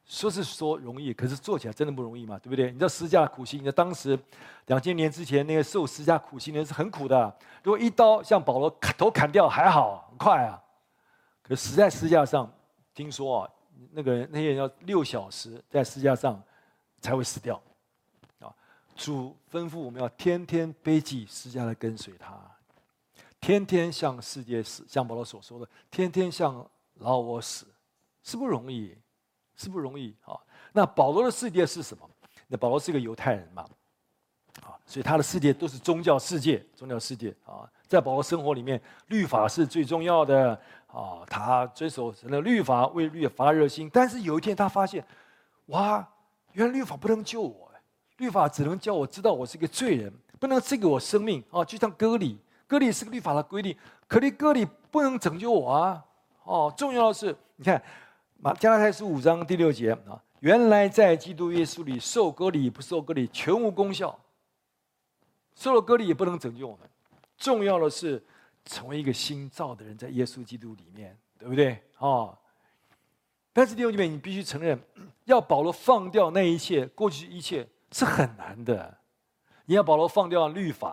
[0.10, 2.72] 说是说容易，可是做起来真的不容易嘛，对不对？
[2.72, 4.18] 你知道十字架苦心，你知道当时
[4.66, 7.38] 两千年之前那个受十字架苦心的人是很苦的。
[7.64, 10.60] 如果一刀像保罗砍头砍掉还好，很快啊。
[11.44, 12.52] 可是死在十字架上，
[12.96, 13.50] 听说啊，
[13.92, 16.42] 那个那些人要六小时在十字架上
[17.00, 17.62] 才会死掉。
[18.40, 18.52] 啊，
[18.96, 22.36] 主吩咐我们要天天背起十字架来跟随他。
[23.40, 27.68] 天天向世界死，像保罗所说的，天天向老我死，
[28.24, 28.98] 是不容易，
[29.60, 30.40] 是不容易啊。
[30.72, 32.10] 那保罗的世界是什么？
[32.48, 33.64] 那保罗是一个犹太人嘛，
[34.64, 37.70] 啊，所以他的世界都是宗教世界，宗教世界啊。
[37.88, 43.90] 在保罗生活里面，律法是最重要的啊，他遵守神的律法，为律法热心。
[43.92, 45.06] 但是有一天他发现，
[45.68, 46.08] 哇，
[46.54, 47.72] 原来律法不能救我，
[48.18, 52.40] 律法只能叫我知道我是一个罪人，不能赐给我生命啊，就像割礼。
[52.68, 53.76] 割礼是个律法的规定，
[54.08, 56.06] 可你割礼不能拯救我啊！
[56.44, 57.82] 哦，重要的是，你看，
[58.42, 64.18] 马加拉太书五章第六节啊，原来在基督耶稣里受割礼不受割礼全无功效，
[65.56, 66.90] 受了割礼也不能拯救我们。
[67.38, 68.24] 重要的是
[68.64, 71.84] 成为一个新造的人，在耶稣基督里面，对不对？
[71.98, 72.34] 啊，
[73.52, 74.80] 但是弟兄姐妹，你必须承认，
[75.26, 78.98] 要保罗放掉那一切过去一切是很难的。
[79.66, 80.92] 你要保罗放掉律法。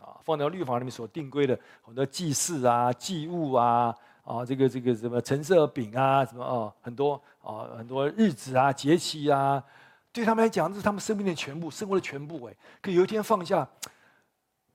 [0.00, 3.94] 啊放掉律法里面所定规的很多祭祀啊、祭物啊、
[4.28, 9.64] 啊这个这个什么橙色饼啊、什么哦很多啊很多日子啊、节气啊，
[10.12, 12.54] 对他们来讲这是他们生命的全部、生活的全部哎。
[12.82, 13.66] 可有一天放下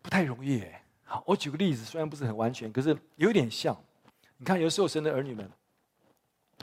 [0.02, 0.84] 不太容易哎。
[1.04, 3.78] 好，我举个例子，虽然不是很完全，可是有点像。
[4.38, 5.48] 你看，有时候神的儿女们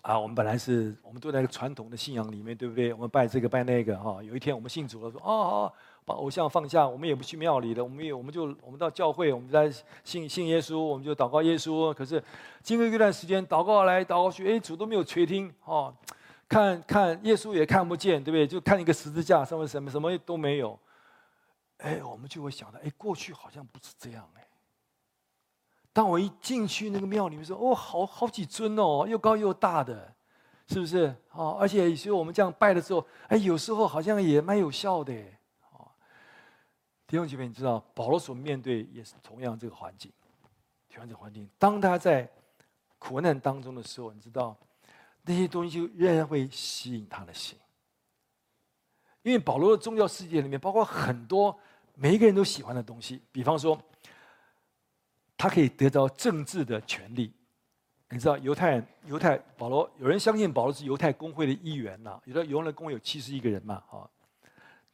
[0.02, 2.92] 啊，我们本来是我们都在传统的信仰里面，对不对？
[2.92, 4.20] 我们拜这个拜那个哈。
[4.20, 5.72] 有一天我们信主了，说哦哦。
[6.12, 7.82] 偶像放下，我们也不去庙里的。
[7.82, 9.70] 我们也，我们就，我们到教会，我们在
[10.04, 11.92] 信信耶稣，我们就祷告耶稣。
[11.94, 12.22] 可是
[12.62, 15.94] 经过一段时间，祷告来祷告去，哎，主都没有垂听，哦，
[16.48, 18.46] 看看耶稣也看不见，对不对？
[18.46, 20.78] 就看一个十字架上面什么什么都没有。
[21.78, 24.46] 哎，我们就会想到，哎，过去好像不是这样哎。
[25.92, 30.14] 当我一进去那个庙里面说，哦，好好几尊哦，又高又大的，
[30.68, 31.14] 是不是？
[31.32, 35.12] 哦，而且有时候我们这样拜的时候，哎，有时候好像也蛮有效的。
[37.10, 40.12] 弟兄姐妹，你知道保罗所面对也是同样这个环境，
[40.88, 41.50] 同样这个环境。
[41.58, 42.30] 当他在
[43.00, 44.56] 苦难当中的时候，你知道
[45.22, 47.58] 那些东西仍然会吸引他的心，
[49.22, 51.58] 因为保罗的宗教世界里面包括很多
[51.96, 53.76] 每一个人都喜欢的东西，比方说，
[55.36, 57.32] 他可以得到政治的权利。
[58.08, 64.08] 你知道犹太人，犹太保罗有人相信保罗是犹太公会的一员呐，有的犹太公会有七十一个人嘛，啊。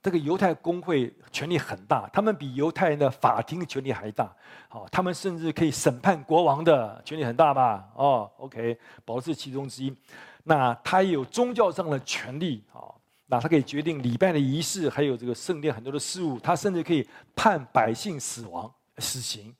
[0.07, 4.33] 这个犹太公会权力很大，他们比犹太人的法庭权力还大。
[4.69, 7.85] 好，他们甚至可以审判国王的权力很大吧？
[7.97, 9.92] 哦，OK，保罗是其中之一。
[10.45, 16.38] 那他也有宗教上的权利，好，那他可以决定礼拜的仪式，还有这个圣殿很多的事物。
[16.38, 19.53] 他甚至可以判百姓死亡、死刑。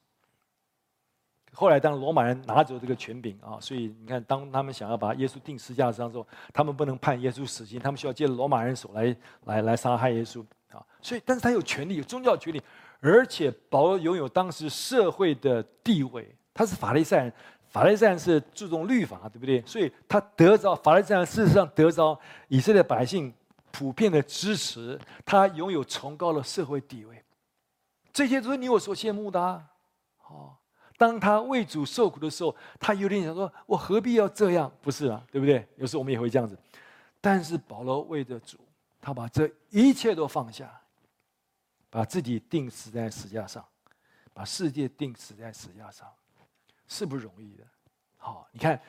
[1.59, 10.85] 后来，当罗马人拿走这个权柄啊，所以你看，当他们想要把耶稣钉十字架上的时候，他们不能判耶稣死刑，他们需要借罗马人手来来来杀害耶稣啊。
[11.01, 12.63] 所以，但是他有权利，有宗教权利，
[13.01, 16.31] 而且保罗拥有当时社会的地位。
[16.53, 17.33] 他是法利赛人，
[17.71, 19.63] 法利赛人是注重律法，对不对？
[19.63, 23.33] 所以他得着法利赛人，事实上得着以色列百姓
[23.71, 27.23] 普遍的支持，他拥有崇高的社会地位。
[28.13, 29.65] 这些都是你我所羡慕的啊，
[30.19, 30.59] 好。
[30.97, 34.73] 当他为主受苦的时候，他有点想说：“我何必要这样？
[34.81, 35.67] 不是啊，对不对？
[35.77, 36.59] 有时候我们也会这样子。
[37.21, 38.59] 但是保罗为着主，
[39.01, 40.81] 他把这一切都放下，
[41.91, 43.65] 把自己钉死在十架上，
[44.33, 46.09] 把世界钉死在十架上，
[46.89, 47.65] 是不容易的。
[48.17, 48.81] 好，你看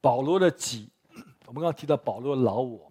[0.00, 0.88] 保罗的己，
[1.46, 2.90] 我们刚刚提到保罗老我。”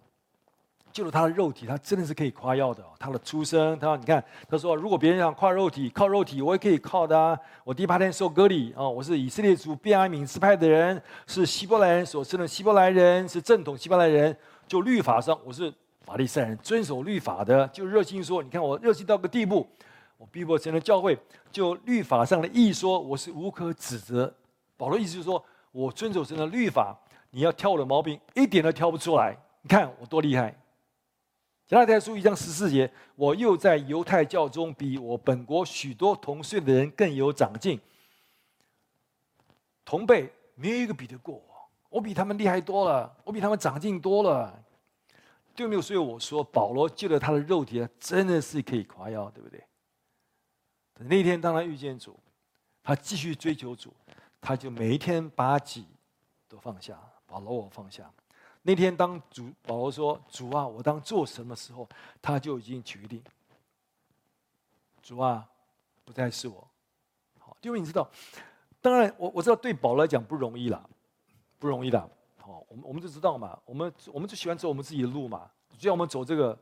[0.94, 2.80] 就是他的肉体，他真的是可以夸耀的。
[3.00, 7.36] 他的出生，他说：“你看，他说如果别人想夸肉体，靠肉体，我也可以靠的啊。
[7.64, 14.34] 我第八天受割礼啊，我是以色列族便雅悯支派的人，是希伯来人所生的希伯来人，是正统希伯来人。
[14.68, 19.66] 就律法上我是法利赛人，遵守律法的，就热心说，你看我热心到个地步，
[20.16, 21.18] 我逼迫神的教会，
[21.50, 24.32] 就律法上的义说我是无可指责。
[24.76, 26.96] 保罗意思是说我遵守神的律法，
[27.32, 29.36] 你要挑我的毛病，一点都挑不出来。
[29.60, 30.54] 你看我多厉害。
[31.74, 37.80] 加拉太书一章十四节，我又在犹太教中比我本国许多同岁的人更有长进。
[39.84, 44.56] 同辈没有一个比得过我，我比他们厉害多了，我比他们长进多了。
[45.56, 45.82] 对没有？
[45.82, 49.60] 所以我说，保罗借了他的肉体，真的是可以夸耀，对不对？
[51.00, 52.16] 那天当他遇见主，
[52.84, 53.92] 他继续追求主，
[54.40, 55.88] 他就每一天把己
[56.46, 58.08] 都放下，保罗我放下。
[58.66, 61.86] 那天，当主保罗说：“主啊，我当做什么时候？”
[62.22, 63.22] 他就已经决定
[65.04, 65.46] ：“主啊，
[66.02, 66.66] 不再是我。”
[67.38, 68.10] 好，因为你知道，
[68.80, 70.82] 当然我我知道对保罗来讲不容易啦，
[71.58, 72.00] 不容易的。
[72.38, 75.50] 好，我们我们就知道嘛，我们我们就喜欢走我们自己的路嘛。
[75.78, 76.58] 只要我们走这个，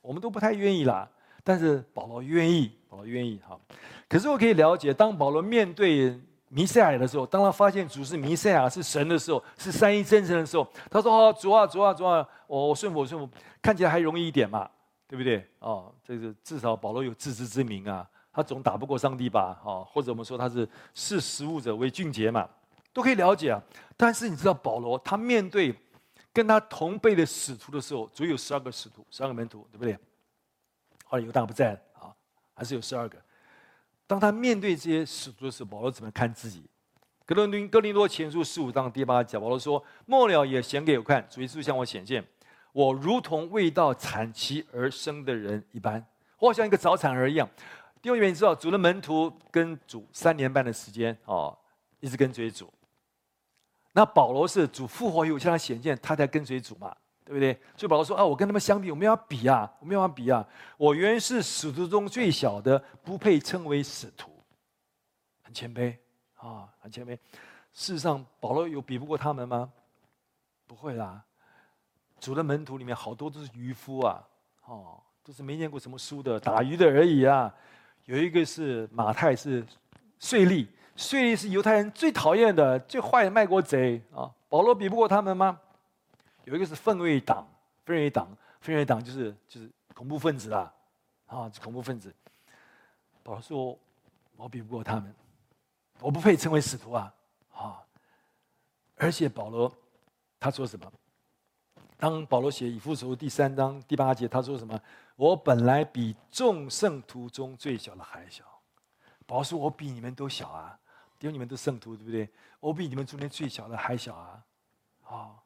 [0.00, 1.06] 我们都不太愿意啦。
[1.44, 3.38] 但是保罗愿意，保罗愿意。
[3.46, 3.60] 好，
[4.08, 6.18] 可是我可以了解，当保罗面对。
[6.54, 13.26] 弥赛亚的时候，当他发现主是弥赛亚，是神的时候，是三一真神的时候，他说：“哦，主啊，主啊，主啊，我我顺服，顺服，
[13.62, 14.68] 看起来还容易一点嘛，
[15.08, 15.48] 对不对？
[15.60, 19.58] 哦，这个至少保罗有自知之明啊，他总打不过上帝吧？
[19.64, 22.46] 哦，或者我们说他是视食物者为俊杰嘛，
[22.92, 23.58] 都可以了解啊。
[23.96, 25.74] 但是你知道保罗他面对
[26.34, 29.98] 跟他同辈的使徒的时候，只有十二个使徒，十二个门徒，对不对？
[31.06, 32.12] 后来犹大不在了啊，
[32.52, 33.16] 还是有十二个。”
[34.12, 36.62] 当他面对这些使徒的时候，保罗怎么看自己？
[37.24, 42.22] 格林丁格林多前书十五章第八节，保罗说：“末了也显给我看，主耶稣向我显现，
[42.74, 46.04] 我如同未到产期而生的人一般，
[46.38, 47.48] 我好像一个早产儿一样。”
[48.02, 51.56] 第二点，你知道主的门徒跟主三年半的时间哦，
[52.00, 52.70] 一直跟随主。
[53.92, 56.94] 那保罗是主复活以后向他显现，他才跟随主嘛。
[57.24, 57.54] 对不对？
[57.76, 60.44] 所以保罗说：“啊，我跟他们相比，我没有法比啊，我没有法比啊！
[60.76, 64.30] 我原是使徒中最小的，不配称为使徒。
[65.42, 65.96] 很谦卑
[66.34, 67.16] 啊，很谦卑。
[67.72, 69.70] 事实上，保罗有比不过他们吗？
[70.66, 71.22] 不会啦。
[72.18, 74.22] 主的门徒里面好多都是渔夫啊，
[74.66, 77.54] 哦，都是没念过什么书的，打鱼的而已啊。
[78.06, 79.64] 有一个是马太，是
[80.18, 84.28] 税吏，税吏是犹太人最讨厌的、最坏的卖国贼啊。
[84.48, 85.60] 保罗比不过他们吗？”
[86.44, 87.46] 有一个是奋锐党，
[87.84, 88.28] 奋锐党，
[88.60, 90.72] 奋锐党就是就是恐怖分子啦，
[91.26, 92.12] 啊，恐怖分子。
[93.22, 93.78] 保罗说
[94.36, 95.14] ：“我比不过他们，
[96.00, 97.14] 我不配称为使徒啊！”
[97.54, 97.80] 啊，
[98.96, 99.72] 而且保罗
[100.40, 100.92] 他说什么？
[101.96, 104.80] 当保罗写以弗所第三章第八节，他说什么？
[105.14, 108.44] 我本来比众圣徒中最小的还小。
[109.24, 110.76] 保罗说：“我比你们都小啊，
[111.20, 112.28] 因为你们都圣徒，对不对？
[112.58, 114.44] 我比你们中间最小的还小啊！”
[115.06, 115.41] 啊。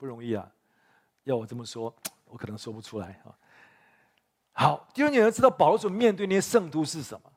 [0.00, 0.50] 不容易啊！
[1.24, 3.36] 要我这么说， 我可能说不出来啊。
[4.52, 7.30] 好，第二，你要知道保罗所面对那些圣徒是什么？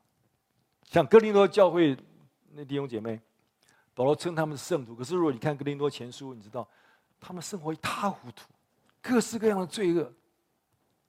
[0.85, 1.97] 像哥林多教会
[2.53, 3.19] 那弟兄姐妹，
[3.93, 4.95] 保罗称他们是圣徒。
[4.95, 6.65] 可是如果你看哥林多前书，你知道
[7.19, 8.45] 他们生活一塌糊涂，
[9.01, 10.09] 各式各样的罪恶。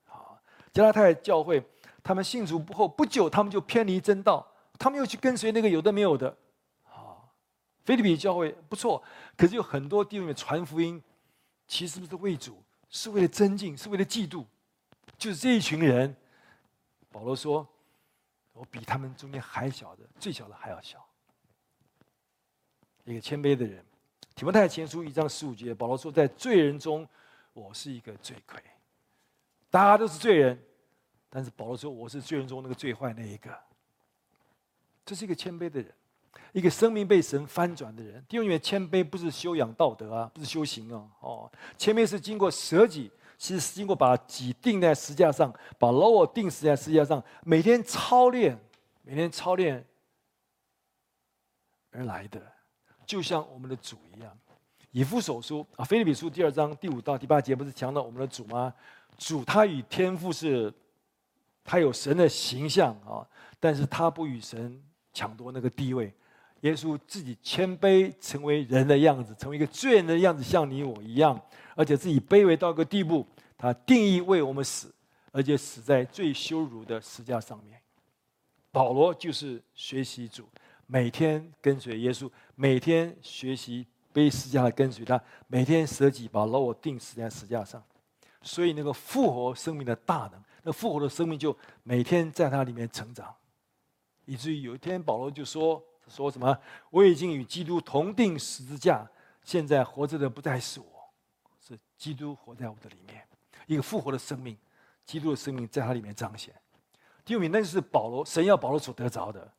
[0.06, 0.36] 好，
[0.72, 1.64] 加拉太教会，
[2.02, 4.44] 他们信主不后不久，他们就偏离真道，
[4.76, 6.36] 他们又去跟随那个有的没有的。
[6.82, 7.32] 好，
[7.84, 9.00] 腓立比教会不错，
[9.36, 11.00] 可是有很多弟兄姐妹传福音。
[11.66, 14.44] 其实不是为主，是为了增进，是为了嫉妒，
[15.18, 16.14] 就是这一群人。
[17.10, 17.66] 保罗说
[18.52, 21.04] ：“我比他们中间还小的，最小的还要小。”
[23.04, 23.84] 一个谦卑的人。
[24.34, 27.08] 提摩太前书一章十五节，保罗说：“在罪人中，
[27.52, 28.62] 我是一个罪魁。
[29.70, 30.60] 大家都是罪人，
[31.30, 33.56] 但是保罗说我是罪人中那个最坏那一个。”
[35.06, 35.94] 这是一个谦卑的人。
[36.52, 48.58] 一个生命被神翻转的人，第二，因为谦卑不是修养道德啊，不是修行啊，哦，谦卑是经过舍己，是经过把己钉在十字架上，把老我钉死在十字架上，每天操练，
[49.02, 49.84] 每天操练
[51.90, 52.40] 而来的，
[53.04, 54.38] 就像我们的主一样。
[54.92, 58.72] 以弗所书啊，腓立比书第二章第五到第八节不是讲到我们的主吗？
[59.18, 60.72] 主他与天父是，
[61.64, 63.26] 他有神的形象啊，
[63.58, 64.80] 但是他不与神
[65.12, 66.14] 抢夺那个地位。
[66.64, 71.38] 耶稣自己谦卑，成为人的样子，成为一个罪人的样子，像你我一样，
[71.76, 73.26] 而且自己卑微到个地步，
[73.58, 74.90] 他定义为我们死，
[75.30, 77.78] 而且死在最羞辱的十架上面。
[78.72, 80.48] 保罗就是学习主，
[80.86, 87.84] 每天跟随耶稣，每天学习背十架跟随他，每天舍己把老我钉死在十架上。
[88.40, 93.34] 所以那个复活生命的大能，那复活的生命就每天在他里面成长，
[94.24, 95.84] 以至于有一天保罗就说。
[96.08, 96.56] 说什么？
[96.90, 99.08] 我已经与基督同钉十字架，
[99.42, 100.86] 现在活着的不再是我，
[101.60, 103.26] 是基督活在我的里面，
[103.66, 104.56] 一个复活的生命，
[105.04, 106.54] 基督的生命在他里面彰显。
[107.24, 109.50] 第五名，那就是保罗，神要保罗所得着的，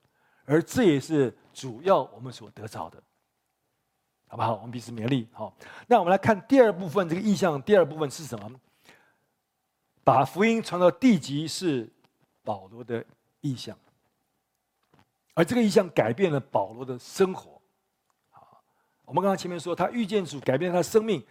[0.46, 3.02] 而这也是主要我们所得着的，
[4.28, 4.54] 好不好？
[4.56, 5.28] 我们彼此勉励。
[5.34, 5.56] 好，
[5.88, 8.52] 那我们来看第二部分，这个意象第二部分是什么？
[10.04, 11.92] 把福音传到地极是
[12.44, 13.04] 保罗的
[13.42, 13.76] 意象，
[15.36, 17.62] 而这个意象改变了保罗的生活。
[18.32, 18.64] 好，
[19.06, 21.24] 我们刚刚前面说，他遇见主，改变他的生命，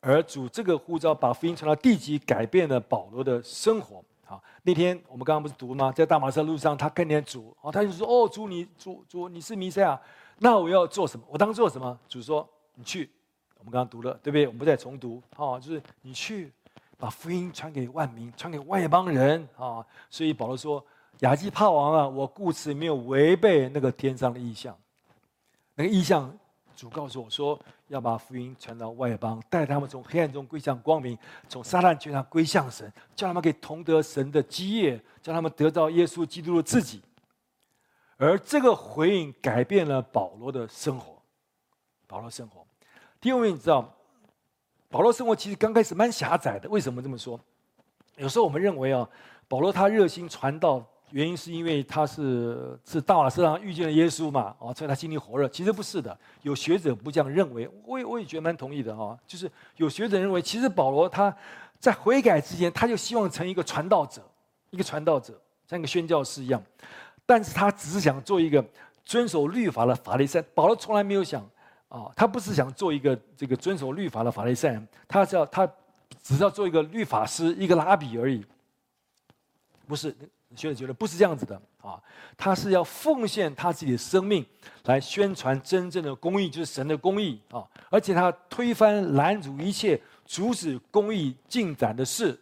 [0.00, 4.02] 而主这个呼召把福音传到地极，改变了保罗的生活。
[4.24, 5.92] 好，那天我们刚刚不是读吗？
[5.92, 10.00] 在大马色路上，他看见主，哦，他就说：“哦，主你主主你是弥赛亚，
[10.38, 11.26] 那我要做什么？
[11.28, 13.10] 我当做什么？”主说：“你去。”
[13.58, 14.46] 我们刚刚读了，对不对？
[14.46, 15.22] 我们不再重读。
[15.36, 16.52] 好，就是你去。
[16.98, 19.84] 把福音传给万民，传给外邦人啊！
[20.08, 20.84] 所以保罗说
[21.22, 24.76] ：“亚基帕王啊，我故此没有违背那个天上的意象。
[25.76, 26.36] 那个意象，
[26.74, 31.16] 主告诉我说，要把福音传到外邦，带他们从黑暗中归向光明，
[31.48, 37.00] 从撒旦圈上归向神，叫他们可以同得神的基业，叫他们得到耶稣基督的自己。
[38.16, 41.22] 而这个回应改变了保罗的生活。
[42.08, 42.66] 保罗生活，
[43.20, 43.88] 第二位你知道？”
[44.90, 47.40] 保罗生活其实刚开始蛮狭窄的，为什么这么说？
[48.16, 49.08] 有时候我们认为啊，
[49.48, 55.48] 保罗他热心传道，原因是因为他是是大马色上遇见了耶稣嘛，啊，所以他心里火热。
[55.48, 59.16] 其实不是的，有学者不这样认为，我也我也觉得蛮同意的哈。
[59.26, 61.34] 就是有学者认为，其实保罗他
[61.78, 64.22] 在悔改之前，他就希望成一个传道者，
[64.70, 66.62] 一个传道者，像一个宣教士一样，
[67.24, 68.64] 但是他只是想做一个
[69.04, 70.42] 遵守律法的法利赛。
[70.54, 71.46] 保罗从来没有想。
[71.88, 75.66] 啊，他不是想做一个这个遵守律法的法利赛，他是要他
[76.22, 78.42] 只是要做一个律法师，一个拉比而已。
[79.86, 80.16] 不是，
[80.54, 82.00] 学者觉得不是这样子的啊，
[82.36, 84.44] 他是要奉献他自己的生命
[84.84, 92.38] 来宣传真正的公义，就是神的公义啊，而且他推翻拦阻一切阻止公义进展的事，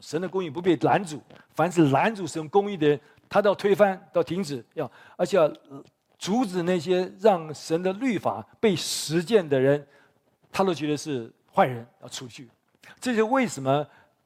[0.00, 1.22] 神的公义不被拦阻，
[1.54, 5.52] 凡是拦阻神公义的人，他都要推翻，都要停止，要而且要。
[6.18, 9.84] 阻止那些让神的律法被实践的人，
[10.52, 12.48] 他都觉得是坏人，要出去。
[13.00, 13.84] 这就为什么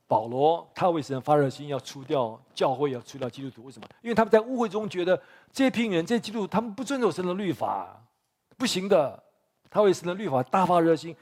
[0.09, 3.64] 保罗他为神发热心，要除掉教会，要除掉基督徒？
[3.64, 3.88] 为什么？
[4.02, 5.20] 因为他们在误会中觉得
[5.52, 8.00] 这批人、这些基督徒，他们不遵守神的律法，
[8.57, 9.22] 不行的。
[9.68, 11.14] 他为神的律法大发热心，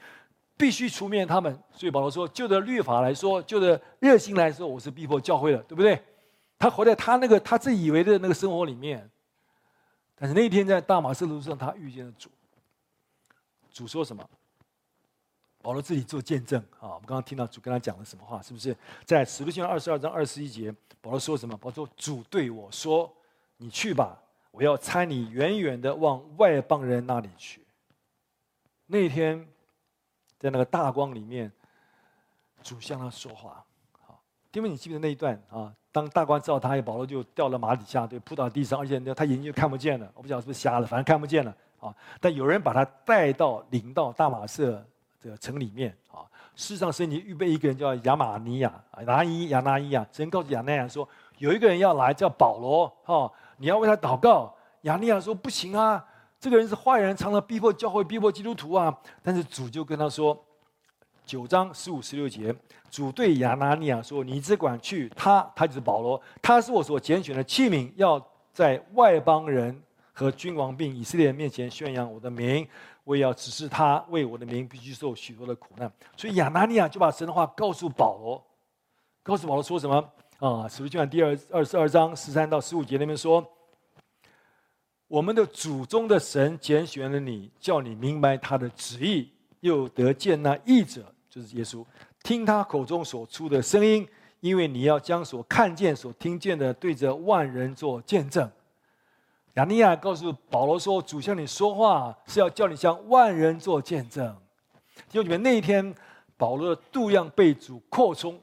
[0.55, 1.59] 必须除灭他们。
[1.73, 6.01] 所以保罗说：“就着律法来说，就着热心来说，我是逼迫教会的，对不对？”
[6.57, 9.09] 他活在他那个他自以为的那个生活里面。
[10.15, 12.29] 但是那一天在大马士路上，他遇见了主。
[13.73, 14.23] 主说什么？
[15.65, 16.93] 保罗自己做见证啊！
[16.93, 18.39] 我们刚刚听到主跟他讲了什么话？
[18.39, 20.71] 是不是在使徒行二十二章二十一节？
[21.01, 21.57] 保罗说什么？
[21.57, 23.11] 保罗说：“主对我说，
[23.57, 24.15] 你去吧，
[24.51, 27.65] 我要差你远远的往外邦人那里去。”
[28.85, 29.43] 那一天，
[30.37, 31.51] 在那个大光里面，
[32.61, 33.65] 主向他说话。
[34.05, 35.73] 好，弟兄，你记得那一段啊？
[35.91, 40.11] 当大光照他，保罗就掉到马底下，对，扑到地上，而且他眼睛就看不见了。
[40.13, 41.91] 我不晓得是不是瞎了，反正看不见了啊。
[42.21, 44.45] 但有人把他带到领到大马
[45.25, 46.21] 色的城里面啊。
[46.55, 50.05] 事实上，神已经预备一个人叫亚玛尼亚啊，拿伊亚拿伊亚。
[50.11, 51.07] 神告诉亚拿亚说，
[51.39, 54.55] 有一个人要来，叫保罗，哈，你要为他祷告。
[54.81, 56.05] 亚尼亚说不行啊，
[56.39, 58.95] 这个人是坏人，常常逼迫教会，逼迫基督徒啊。
[59.23, 60.39] 但是主就跟他说。
[61.27, 62.53] 九章十五、十六节，
[62.91, 68.23] 主对亚拿尼亚说：“你只管去，他，他就是保罗，他是我所拣选的器皿，要
[68.53, 69.81] 在外邦人
[70.15, 72.67] 和君王并以色列人面前宣扬我的名。
[73.03, 78.43] 我也要指示他为我的名必须受许多的苦难。”所以亚拿尼亚就把神的话告诉保罗，
[79.21, 80.11] 告诉保罗说什么？
[80.39, 83.45] 啊，使徒行传第二二十二章十三到十五节那边说
[85.07, 91.85] ：“我们的祖宗的神拣选了你，叫你明白他的旨意，又得见那义者。”就是耶稣，
[92.23, 94.07] 听他口中所出的声音，
[94.39, 98.49] 因为你要将所看见、所听见的对着万人做见证。
[99.55, 104.25] 亚尼亚告诉保罗说：“主向你说话，是要叫你向万人做见证。”
[105.11, 105.93] 因为你们那一天，
[106.35, 108.37] 保罗的度量被主扩充，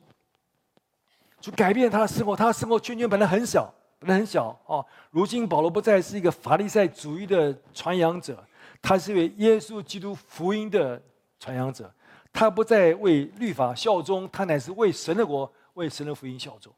[1.39, 4.85] 主改变他的生活，他的生活圈圈本来很小，本来很小哦。
[5.11, 8.43] 如今保罗不再是一个法利赛主义的传扬者，
[8.81, 11.01] 他是一位耶稣基督福音的
[11.39, 11.93] 传扬者。
[12.33, 16.73] 他不再为律法效忠，他乃是为神的国、为神的福音效忠。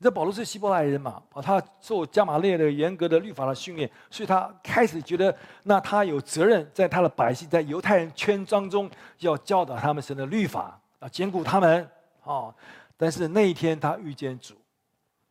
[0.00, 1.20] 你知道保罗是希伯来人嘛？
[1.32, 8.88] 啊，他受加玛列的严格的律法的训练，所以他开始觉得，那他有责任在他的百姓，在犹太人圈当中，
[9.18, 11.90] 要教导他们神的律法，啊，坚固他们。
[12.22, 12.54] 啊，
[12.96, 14.54] 但是那一天他遇见主，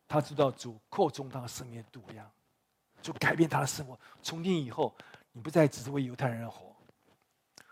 [0.06, 2.28] 他知道主扩充他的生命度量，
[3.00, 3.98] 就改变他的生活。
[4.20, 4.94] 从今以后，
[5.32, 6.74] 你不再只是为犹太人而活。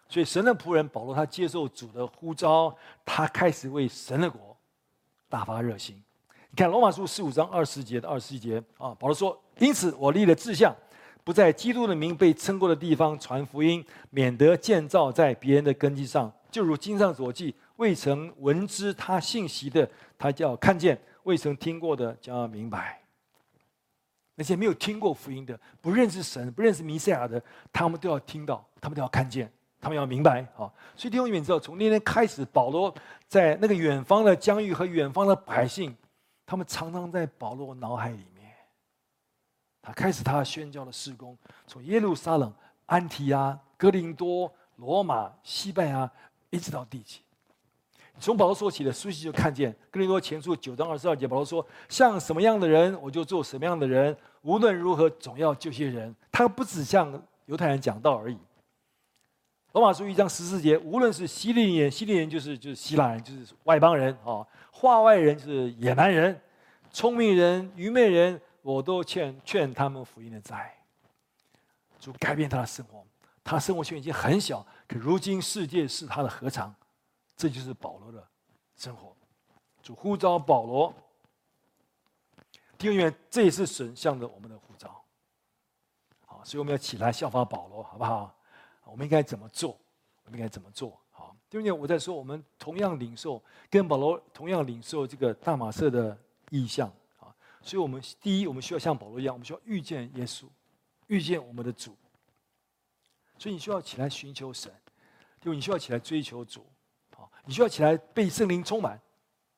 [0.09, 2.75] 所以神的仆人保罗，他接受主的呼召，
[3.05, 4.57] 他开始为神的国
[5.29, 6.03] 大发热心。
[6.57, 10.75] 看罗马书十五章二十节到二十一节啊，保罗说：“因此我立了志向，
[11.23, 16.33] 不在基督的名被称过的地方传福音，免得建造在别人的根基上。
[16.51, 19.87] 就如经上所记，未曾闻知他信息的，
[20.17, 23.03] 他叫看见；未曾听过的，将要明白。
[24.37, 30.41] 那些没有听过福音的，不认识神、不认识弥赛亚的，他们都要听到，他们都要看见，他们要明白。
[30.57, 32.95] 啊，所以弟兄姊妹知道，从那天开始，保罗
[33.29, 35.95] 在那个远方的疆域和远方的百姓。”
[36.47, 38.55] 他们常常在保罗脑海里面，
[39.83, 41.37] 他开始他宣教的事工，
[41.67, 42.55] 从耶路撒冷、
[42.87, 46.09] 安提阿、哥林多、罗马、西班牙，
[46.51, 47.21] 一直到地极。
[48.19, 58.39] 从保罗说起的书信就看见，哥林多前书九章二十二节，保罗说：“像什么样的人，我就做什么样的人；无论如何，总要救些人。”他不只向犹太人讲道而已。
[59.73, 64.47] 罗马书一章十四节，无论是希利人，希利人就是就是希腊人，就是外邦人啊。
[64.79, 66.39] 话外人是野蛮人，
[66.93, 70.77] 聪明人、愚昧人，我都劝劝他们福音的债。
[71.99, 73.03] 主改变他的生活，
[73.43, 76.75] 他生活圈已经很小，可如今世界是他的禾场，
[77.35, 78.23] 这就是保罗的
[78.77, 79.17] 生活。
[79.83, 80.93] 主呼召保罗，
[82.77, 85.03] 弟兄们，这也是神向着我们的呼召。
[86.27, 88.37] 好，所以我们要起来效法保罗，好不好？
[88.85, 89.71] 我们应该怎么做？
[90.27, 91.01] 我们应该怎么做？
[91.53, 96.17] 因为我在说，我们同样领受跟保罗同样领受这个大马色的
[96.51, 97.33] 异象啊，
[97.63, 100.45] 所以我们第一，我们需要像保罗一样，我们需要遇见耶稣，
[101.07, 101.97] 遇见我们的主。
[103.39, 104.71] 所以你需要起来寻求神，
[105.45, 106.67] 因为你需要起来追求主，
[107.17, 109.01] 啊，你需要起来被圣灵充满，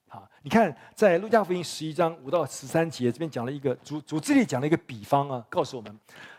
[0.09, 5.99] 啊，你看在路加福音十一章五到十三节这边讲了一个主主这里讲了一个比方啊，告诉我们。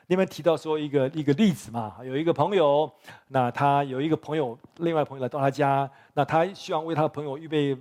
[0.09, 2.91] 你们提到说一个一个例子嘛，有一个朋友，
[3.27, 7.77] 那他有一个朋友，另外朋友来到他家，那他希望为他的朋友预备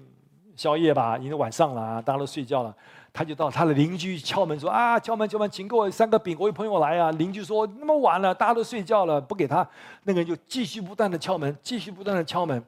[0.55, 2.77] 宵夜吧，因为晚上了，大家都睡觉了，
[3.15, 7.11] 他就到他的邻居敲门说啊，敲门敲门，请给我三个饼，我有朋友来啊。
[7.13, 9.67] 邻居说那么晚了，大家都睡觉了，不给他，
[10.05, 12.63] 那个人就继续不断的敲门，继续不断的敲门。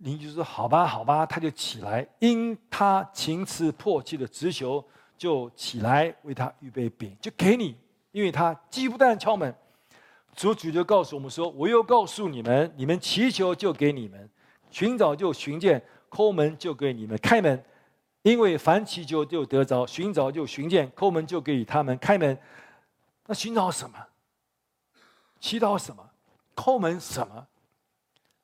[0.00, 4.84] 邻居说好吧好吧，他就起来，因他情辞迫切的直求，
[5.16, 7.74] 就起来为他预备饼，就给你。
[8.12, 9.52] 因为他既不但敲门，
[10.36, 14.30] 主主就告诉我们说：“我又告诉你们，你们祈求就给你们，
[14.70, 17.64] 寻找就寻见，叩门就给你们开门。
[18.22, 22.38] 因为凡祈求就得着，寻找就寻见，叩门就给他们开门。
[23.26, 23.96] 那寻找什么？
[25.40, 26.10] 祈祷什么？
[26.54, 27.46] 叩门什么？”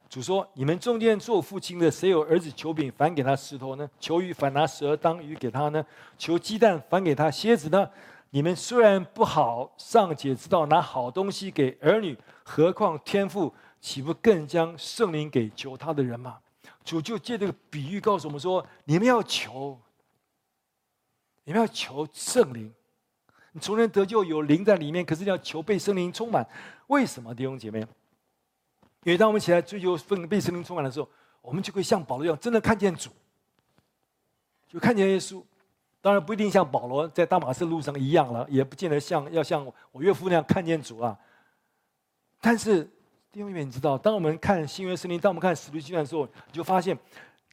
[0.09, 3.89] 主说：“你们中间做父亲的，谁有儿子求饼，反给他石头呢？
[4.01, 5.85] 求鱼，反拿蛇当鱼给他呢？
[6.17, 7.89] 求鸡蛋，反给他蝎子呢？”
[8.31, 16.39] 你们虽然不好，尚且知道拿好东西给儿女，何况天父岂不更将圣灵给求他的人吗？
[16.85, 19.79] 主就借这个比喻告诉我们说：你们要求，
[21.45, 22.73] 你们要求圣灵。
[23.53, 26.47] 你从人得救有灵在里面，可是你要求被圣灵充满。
[26.89, 27.81] 为什么弟兄姐妹？
[29.05, 29.97] 因为当我们起来追求
[30.29, 31.09] 被圣灵充满的时候，
[31.41, 33.11] 我们就会像保罗一样，真的看见主，
[34.69, 35.43] 就看见耶稣。
[36.01, 41.19] 当然不一定像保罗在大马士路上一样了，也不见得像要像我岳父那样看见主啊。
[42.41, 42.85] 但是
[43.33, 46.97] 弟兄姐妹，你知道，当我们看新约圣经，当我们看使徒行传的时候，你就发现，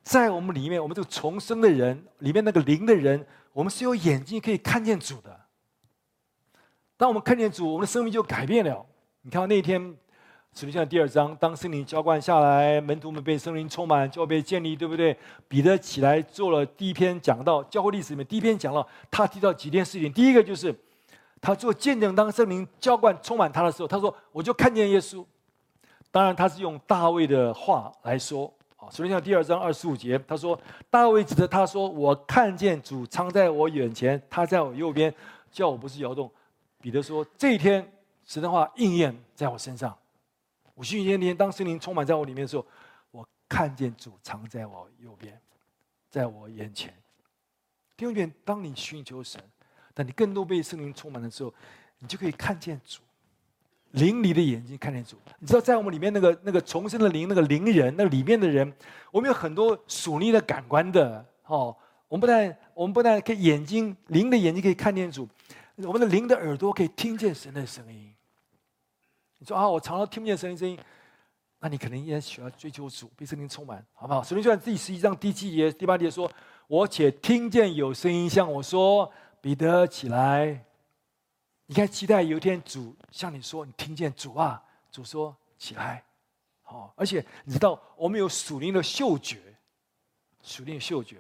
[0.04, 5.40] 在我们里面，我们这个重生的人里面那个灵的人，我们是有眼睛可以看见主的。
[6.98, 8.86] 当我们看见主，我们的生命就改变了。
[9.22, 9.98] 你看那天。
[10.58, 15.14] 使徒行第二章，当圣灵浇灌下来，门徒们被圣灵充满，就要被建立，对不对？
[15.50, 20.10] 彼得起来做了第一篇讲道，教会历史里面第一篇讲道，他提到几件事情。
[20.14, 20.74] 第一个就是
[21.42, 25.26] 他做见证，当圣灵浇灌充满他的时候，他说：“我就看见耶稣。”
[26.10, 28.50] 当然，他是用大卫的话来说。
[28.78, 30.58] 啊，使徒行第二章二十五节，他说
[30.90, 35.14] ：“大卫指着他说，我看见主藏在我眼前，他在我右边，
[35.52, 36.32] 叫我不是摇动。”
[36.80, 37.86] 彼得说：“这一天，
[38.24, 39.94] 神的话应验在我身上。”
[40.76, 42.66] 五旬节那天，当圣灵充满在我里面的时候，
[43.12, 45.40] 我看见主藏在我右边，
[46.10, 46.94] 在我眼前。
[47.98, 49.42] 弟兄姊妹，当你寻求神，
[49.94, 51.54] 当你更多被圣灵充满的时候，
[52.00, 53.02] 你就可以看见主，
[53.92, 55.18] 灵里的眼睛看见主。
[55.40, 58.72] 你知道，在我们里面那个那个重生的灵，那个灵人，那里面的人，
[59.12, 61.76] 我们有很多属灵的感官的哦。
[62.08, 65.28] 我们不但我们不但可以眼睛灵的眼睛可以看见主，
[65.78, 68.15] 我们的灵的耳朵可以听见神的声音。
[69.46, 70.78] 说啊，我常常听不见圣灵声音，
[71.60, 74.24] 那你可能也需要追求主，被圣灵充满，好不好？
[74.24, 76.32] 使徒行传第十一章第七节、第八节说
[76.68, 80.64] ：“我且听见有声音向我说，彼得起来。”
[81.68, 86.04] 你看，期待有一天主向你说，你听见主啊，主说起来，
[86.62, 89.40] 好，而且你知道，我们有属灵的嗅觉，
[90.44, 91.18] 属灵的嗅觉。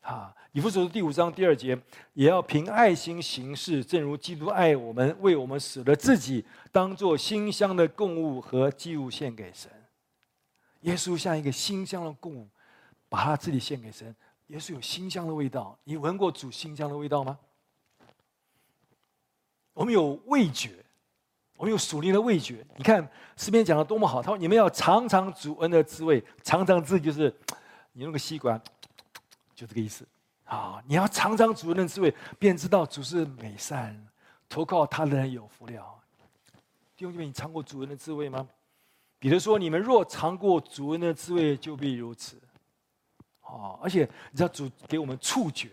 [0.00, 1.78] 啊，以弗所书第五章第二节，
[2.14, 9.70] 也要凭爱心行事，正如基督爱我们，为我们舍了自己，当作馨香的供物和祭物献给神。
[10.82, 12.48] 耶稣像一个馨香的供物，
[13.08, 14.14] 把他自己献给神。
[14.46, 17.38] 耶稣有馨香的味道，你闻过主馨香的味道吗？
[19.74, 20.84] 我们有味觉。
[21.56, 24.22] 我们有属灵的味觉，你看诗篇讲的多么好。
[24.22, 27.30] 他说：“你们要尝尝主恩的滋味，尝尝自己就是
[27.92, 28.58] 你用个吸管，
[29.60, 30.06] 就这个意思
[30.44, 30.82] 啊！
[30.86, 33.94] 你要尝尝主人的滋味，便知道主是美善，
[34.48, 35.94] 投靠他的人有福了。”
[36.96, 38.48] 弟兄姐妹，你尝过主人的滋味吗？
[39.18, 42.40] 比如说：“你们若尝过主人的滋味，就必如此。”
[43.44, 43.76] 啊！
[43.82, 45.72] 而且你知道主给我们触觉，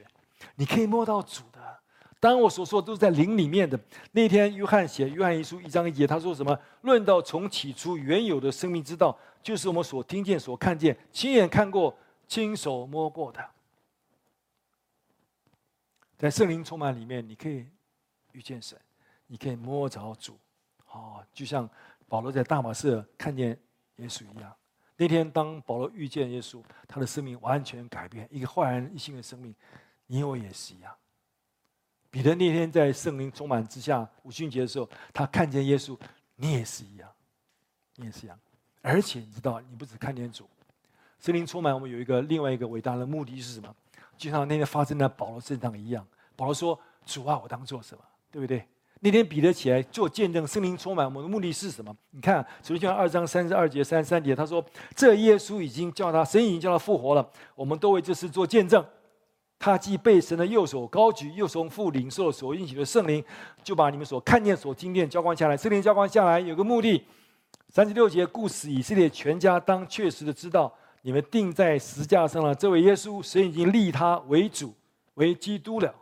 [0.55, 1.79] 你可以摸到主的。
[2.19, 3.79] 当，我所说的都是在灵里面的。
[4.11, 6.59] 那天，约翰写《约翰一书》一章一节，他说什么？
[6.81, 13.39] 论到从起初原有的生命之道，就是我们所听见、所看见、亲眼看过、亲手摸过的。
[16.17, 17.67] 在圣灵充满里面，你可以
[18.31, 18.79] 遇见神，
[19.27, 20.39] 你可以摸着主，
[20.91, 21.69] 哦，就像
[22.07, 23.57] 保罗在大马色看见
[23.97, 24.55] 耶稣一样。
[24.95, 29.53] 那天，当保罗遇见耶稣，他的生命完全改变，一个焕然一新的生命。
[30.07, 30.91] 你我也是一样。
[32.09, 35.95] 彼得那天在圣灵充满之下，五旬节的时候，他看见耶稣，
[36.35, 37.07] 你也是一样，
[37.95, 38.39] 你也是一样。
[38.81, 40.49] 而且你知道，你不只看见主，
[41.19, 43.75] 圣灵充满我们有一个另外一个伟大的目的是什么？
[44.17, 46.05] 就像那天发生在保罗身上一样。
[46.35, 48.03] 保罗说：“主啊，我当做什么？
[48.31, 48.63] 对不对？”
[48.99, 51.95] 那天彼得起来做见证，圣灵充满我们的目的是什么？
[52.09, 54.63] 你看，首先二章三十二节、三十三节，他说
[54.95, 58.83] ：“这耶稣已经叫他，神已经叫他复活了，我们都为这事做见证。”
[59.59, 63.23] 他既被神的右手高举，又从父领受所应许的圣灵，
[63.63, 65.57] 就把你们所看见、所听见浇灌下来。
[65.57, 67.03] 圣灵浇灌下来有个目的，
[67.69, 70.71] 三十六节，故事以色列全家当确实的知道，
[71.07, 74.73] 你们钉在十字架上了这位耶稣，神已经立他为主，
[75.13, 75.95] 为基督了。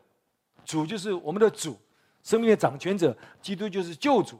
[0.65, 1.77] 主就是我们的主，
[2.23, 4.39] 生命的掌权者；基督就是救主。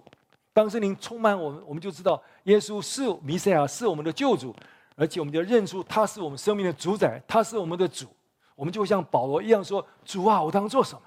[0.54, 4.56] 当圣灵充满我们，我们就知道耶稣是弥赛亚，是我们的救主，
[4.96, 8.08] 而且我们就认出他是我们生命的主宰，他是我们的主。
[8.56, 11.02] 我们就会像保罗一样说：“主啊，我当做什么？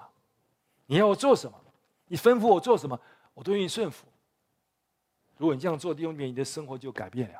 [0.85, 1.61] 你要我做什么？
[2.07, 2.97] 你吩咐我做什么，
[3.33, 4.05] 我都愿意顺服。”
[5.35, 7.35] 如果你这样做，弟兄姐妹，你的生活就改变了，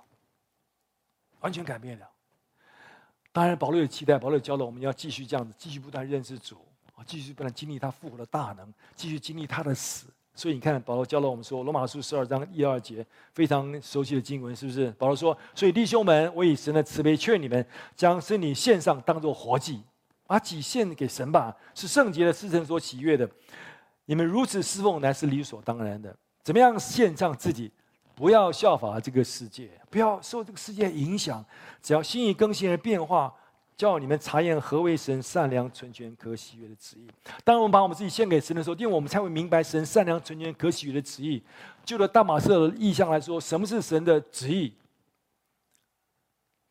[1.39, 2.09] 完全改变了。
[3.31, 6.57] 当然，保罗有期待，保罗教导我们要继续这样子，继续不断认识主，
[6.95, 10.07] 啊，继续不断经历他复活的大能，继续经历他的死。
[10.35, 14.89] 所以你看，保罗教导我们说，《罗马书》十二章一二节，非常熟悉的经文，是不是？
[14.91, 17.65] 保罗说：“所以弟兄们，我以神的慈悲劝你们，
[17.95, 19.81] 将身体献上，当作活祭。”
[20.25, 23.27] 把己献给神吧，是圣洁的，是神所喜悦的。
[24.05, 26.15] 你们如此侍奉，乃是理所当然的。
[26.43, 27.71] 怎么样献上自己？
[28.19, 31.43] 不要效法这个世界，不要受这个世界影响。
[31.81, 33.33] 只要心意更新而变化，
[33.77, 37.07] 叫你们查验何为神善良、纯全、可喜悦的旨意。
[37.45, 41.41] 当我们把我们自己献给神的时候，因为我们才会明白神善良、纯全、可喜悦的旨意。
[41.85, 44.73] 就着大马色的意象来说，什么是神的旨意？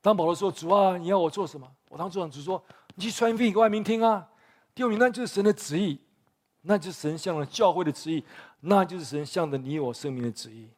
[0.02, 2.62] 当保罗说：“主啊，你要我做什么？”我当主讲主说。
[2.94, 4.28] 你去传福音给外面听啊！
[4.74, 5.96] 第二名，那就是神的旨意，
[6.62, 8.24] 那就是神向着教会的旨意，
[8.60, 10.68] 那就是神向着你我生命的旨意。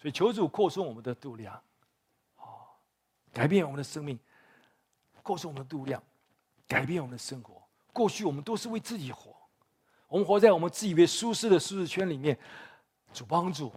[0.00, 1.62] 所以求主扩充我们的度量，
[2.36, 2.66] 哦，
[3.32, 4.18] 改变我们的生命，
[5.22, 6.02] 扩充我们的度量，
[6.66, 7.62] 改变我们的生活。
[7.92, 9.36] 过去我们都是为自己活，
[10.08, 12.38] 我们活在我们自以为舒适的舒适圈里面。
[13.12, 13.72] 主帮助，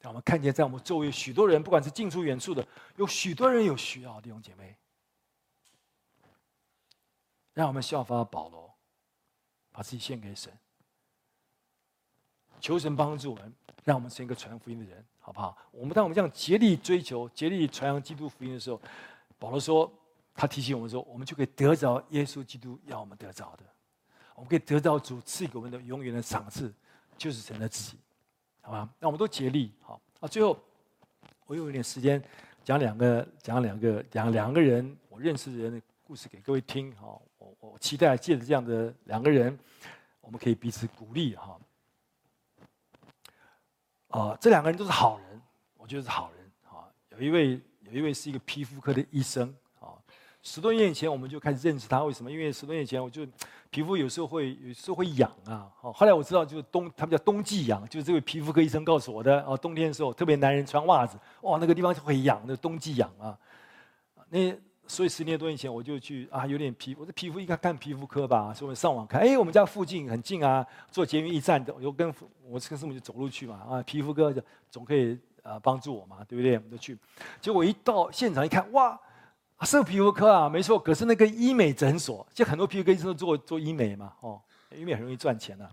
[0.00, 2.66] 让我们看见在我们周围许多人，不管是近处远处的，
[2.96, 4.74] 有许多人有需要的，弟兄姐妹。
[7.52, 8.74] 让我们效法保罗，
[9.70, 10.50] 把自己献给神，
[12.60, 15.58] 求神帮助我们，让我们成一个传福音的人，好不好？
[15.72, 18.80] 我们当我们这样竭力追求、竭力传扬基督福音的时候，
[19.40, 19.92] 保罗说，
[20.32, 23.64] 他提醒我们说，我们就可以得着耶稣基督要我们得着的，
[24.36, 26.72] 我们可以得到主赐给我们的永远的赏赐，
[27.18, 27.98] 就是神的旨意，
[28.60, 28.88] 好吧？
[29.00, 30.28] 那我们都竭力，好啊。
[30.28, 30.56] 最后，
[31.46, 32.22] 我有一点时间
[32.62, 37.20] 讲两个，讲两个，讲两个人我认识的人的故事给各位听，好。
[37.58, 39.58] 我期待借着这样的两个人，
[40.20, 41.58] 我们可以彼此鼓励哈。
[44.16, 45.42] 啊，这两个人都是好人，
[45.76, 46.88] 我觉得是好人啊。
[47.10, 49.92] 有一位有一位是一个皮肤科的医生啊。
[50.42, 52.32] 十多年以前我们就开始认识他，为什么？
[52.32, 53.26] 因为十多年以前我就
[53.68, 55.70] 皮肤有时候会有时候会痒啊。
[55.82, 59.54] 后来我知道就是冬，他们叫冬季痒，就是这位皮肤科医生告诉我的啊。
[59.58, 63.38] 冬天的时候，特别男人穿袜子，哇，那个地方就会痒，那冬季痒啊。
[64.30, 64.56] 那。
[64.88, 72.08] 所以十年多以前我就去啊，有点皮，我的皮肤应该看皮肤科吧，所以我上网看，哎，我们家附近很近啊，坐捷运一站的，我就跟
[72.48, 74.32] 我跟师母就走路去嘛，啊，皮肤科
[74.70, 76.56] 总可以呃帮助我嘛，对不对？
[76.56, 76.96] 我们就去，
[77.40, 78.98] 结果一到现场一看，哇，
[79.62, 80.78] 是皮肤科啊，没错。
[80.78, 84.40] 可是那个医美诊所，就很多皮肤科医生都做做医美嘛，哦，
[84.74, 85.68] 医美很容易赚钱啊，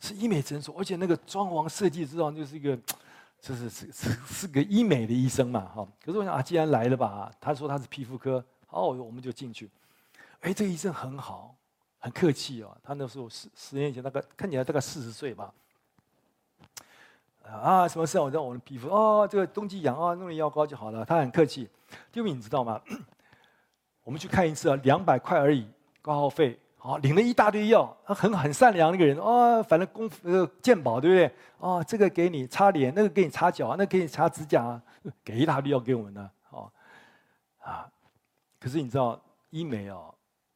[0.00, 2.78] 是医美诊所，而且那个装潢设计之上就是一个，
[3.40, 5.88] 这是是是是个医美的医生嘛，哈。
[6.04, 9.70] 可是我想啊，既然来了吧，他说他是皮肤科，哦，我们就进去。
[10.40, 11.54] 哎，这个医生很好，
[11.98, 12.76] 很客气哦。
[12.82, 15.52] 他那时候十十年前大概看起来大概四十岁吧。
[17.42, 18.22] 啊，什么事啊？
[18.22, 21.04] 我让我的皮肤哦，这个冬季痒啊，弄点药膏就好了。
[21.04, 21.68] 他很客气。
[22.12, 22.80] 第二名你知道吗？
[24.04, 25.66] 我们去看一次啊，两百块而已，
[26.02, 26.58] 挂号费。
[26.82, 27.94] 好，领了一大堆药。
[28.06, 31.30] 他很很善良那个人哦，反正功夫呃健宝对不对？
[31.58, 34.80] 哦，这个给你擦脸，那个给你擦脚，那给你擦指甲，
[35.22, 36.30] 给一大堆药给我们呢。
[36.48, 36.72] 哦，
[37.58, 37.86] 啊，
[38.58, 39.20] 可是你知道
[39.50, 40.14] 医美哦。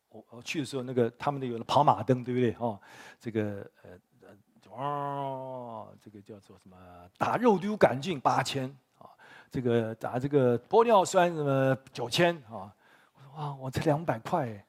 [0.08, 2.56] 我我去的时候，那个他们那有了跑马灯，对不对？
[2.58, 2.80] 哦，
[3.20, 3.90] 这个呃
[4.22, 6.76] 呃，哦，这个叫做什么？
[7.18, 8.64] 打肉毒杆菌八千
[8.96, 9.10] 啊，
[9.50, 12.72] 这个打这个玻尿酸什么九千啊。
[13.12, 14.64] 我说哇，我才两百块，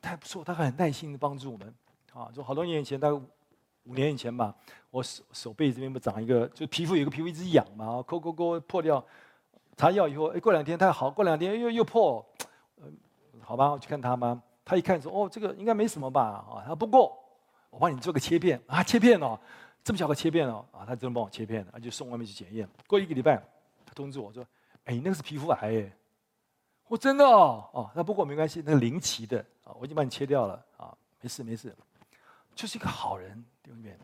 [0.00, 1.74] 哦，太不错，他很耐心的帮助我们
[2.12, 2.30] 啊。
[2.32, 3.20] 就好多年以前，大概
[3.84, 4.54] 五年以前吧，
[4.90, 9.04] 我手手背这边不长一个，就皮肤有个皮肤一直痒嘛，抠抠抠破掉，
[9.76, 12.24] 擦药以后，哎，过两天它好，过两天又又破。
[13.40, 14.42] 好吧，我去看他嘛？
[14.64, 17.18] 他一看说：“哦，这个应该没什么吧？”啊，他说：“不过
[17.70, 19.36] 我帮你做个切片啊，切片哦，
[19.82, 22.68] 这么小个切片哦，啊，他真的帮我切片，他就送外面去检验。
[22.86, 23.42] 过一个礼拜，
[23.84, 24.46] 他通知我说
[24.84, 25.90] ：‘哎，那个是皮肤癌。’
[26.90, 31.72] 我真的哦，哦，那不过没关系，那个零期的啊，我已经帮你切掉了啊，没事没事，
[32.52, 33.96] 就是一个好人，对不对？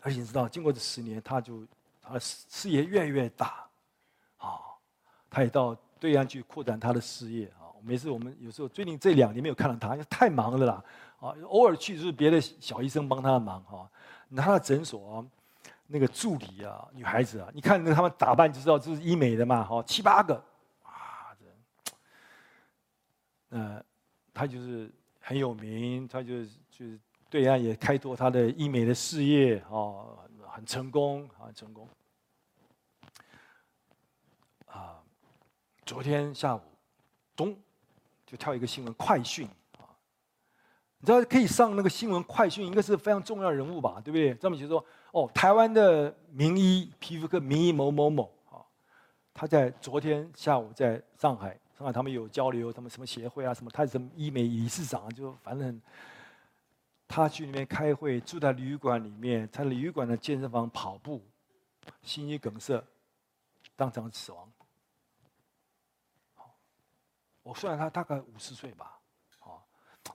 [0.00, 1.66] 而且你知道，经过这十年，他就
[2.00, 3.62] 他的事业越来越大，
[4.38, 4.58] 啊，
[5.28, 10.82] 他也到对岸去扩展他的事业啊。”每次我们有时候最近这两年没有看到他，因为太忙了啦。
[11.20, 13.86] 啊，偶尔去就是别的小医生帮他的忙哈。
[14.34, 15.22] 他的诊所
[15.86, 20.34] 那个助理啊，女孩子啊，你看那他们打扮就知道这是医美的嘛，哈，七八个，
[20.82, 21.44] 啊，这，
[23.50, 23.84] 呃，
[24.32, 24.90] 他就是
[25.20, 26.98] 很有名，他就就是
[27.30, 30.18] 对岸也开拓他的医美的事业，哦，
[30.48, 31.88] 很成功，很成功。
[34.66, 35.02] 啊，
[35.86, 36.60] 昨天下午，
[37.34, 37.56] 咚。
[38.30, 39.88] 就跳一个新闻快讯啊，
[40.98, 44.34] 你知道可以上那个新闻快讯，应该是非常重要人物吧，对不对？
[44.34, 48.60] 这么就说哦，台湾的名医皮肤科名医某某某啊，
[49.32, 55.80] 他在昨天下午在上海，上海他们有交流，他们什么协会啊什么，他是什么医美理事长，就反正
[57.06, 61.24] 他去那边开会，住在旅馆里面，在旅馆的健身房跑步，
[62.02, 62.82] 心肌梗塞，
[63.76, 64.52] 当场死亡。
[67.44, 68.98] 我算他大概五十岁吧，
[69.38, 69.62] 啊，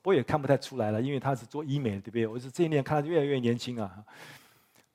[0.03, 2.27] 我也看不太出来了，因为他是做医美，对不对？
[2.27, 4.05] 我是这一年看他越来越年轻啊，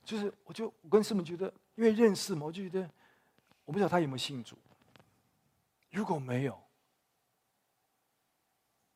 [0.05, 2.91] 就是我就我跟师母觉得，因为认识嘛，我就觉得，
[3.65, 4.55] 我不知道他有没有信主。
[5.99, 6.57] 如果没有，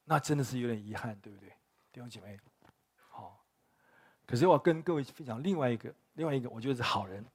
[0.05, 1.49] 那真的是有点遗憾，对不对，
[1.91, 2.39] 弟兄姐妹？
[3.09, 3.45] 好，
[4.25, 7.27] 可是我跟各位分享另外一个，另外一个我觉得是好人。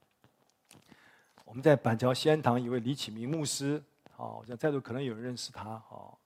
[1.44, 3.82] 我们在板桥西安堂一位李启明牧师。
[4.12, 5.78] 好，我想在座可能有人认识他。
[5.80, 6.18] 好，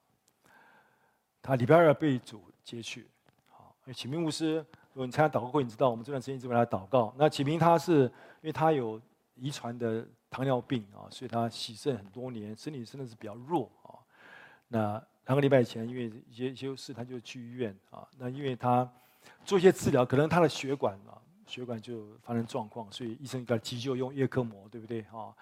[1.43, 3.11] 他礼拜二被主接去。
[3.49, 7.13] 好，启明牧师，如果你参加祷告会，你知道我们这段时间一直为他祷告。
[7.19, 9.03] 那启明他是因为他有
[9.35, 14.01] 遗传的糖尿病啊，所以他洗肾很多年，身体真的是比较弱啊。
[14.69, 14.93] 那
[15.27, 18.09] 两个礼拜前，因为一些一些事，他就去医院啊。
[18.17, 18.91] 那因为他
[19.45, 25.03] 做一些治疗，可能他的血管啊，血管就发生状况，所以医生给他急救用叶克膜，对不对？
[25.13, 25.37] 啊。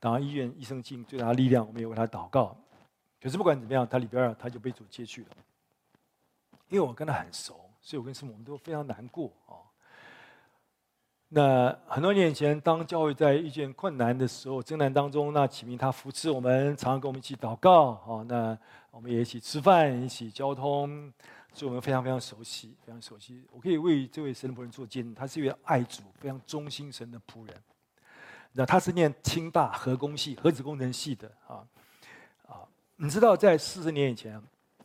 [0.00, 2.56] 当然，医院医生尽最大的力量，我们也为他祷告。
[3.20, 5.28] 可是不管怎么样，他礼拜二他就被主接去了。
[6.68, 9.61] 因为我跟他很熟，所以我跟师母我们都非常难过啊。
[11.34, 18.22] 那很多年前，当教会在遇见困难的时候、艰难当中，那启明他扶持我们，常常跟我们一起祷告啊。
[18.28, 18.58] 那
[18.90, 21.10] 我们也一起吃饭，一起交通，
[21.54, 23.42] 所以我们非常非常熟悉，非常熟悉。
[23.50, 27.56] 我可以为这位神的仆人做见证，他是一位爱主、非常忠心神的仆人。
[28.52, 31.64] 那他是念清大核工系核子工程系的啊
[32.46, 32.60] 啊！
[32.96, 34.38] 你知道在四十年以前，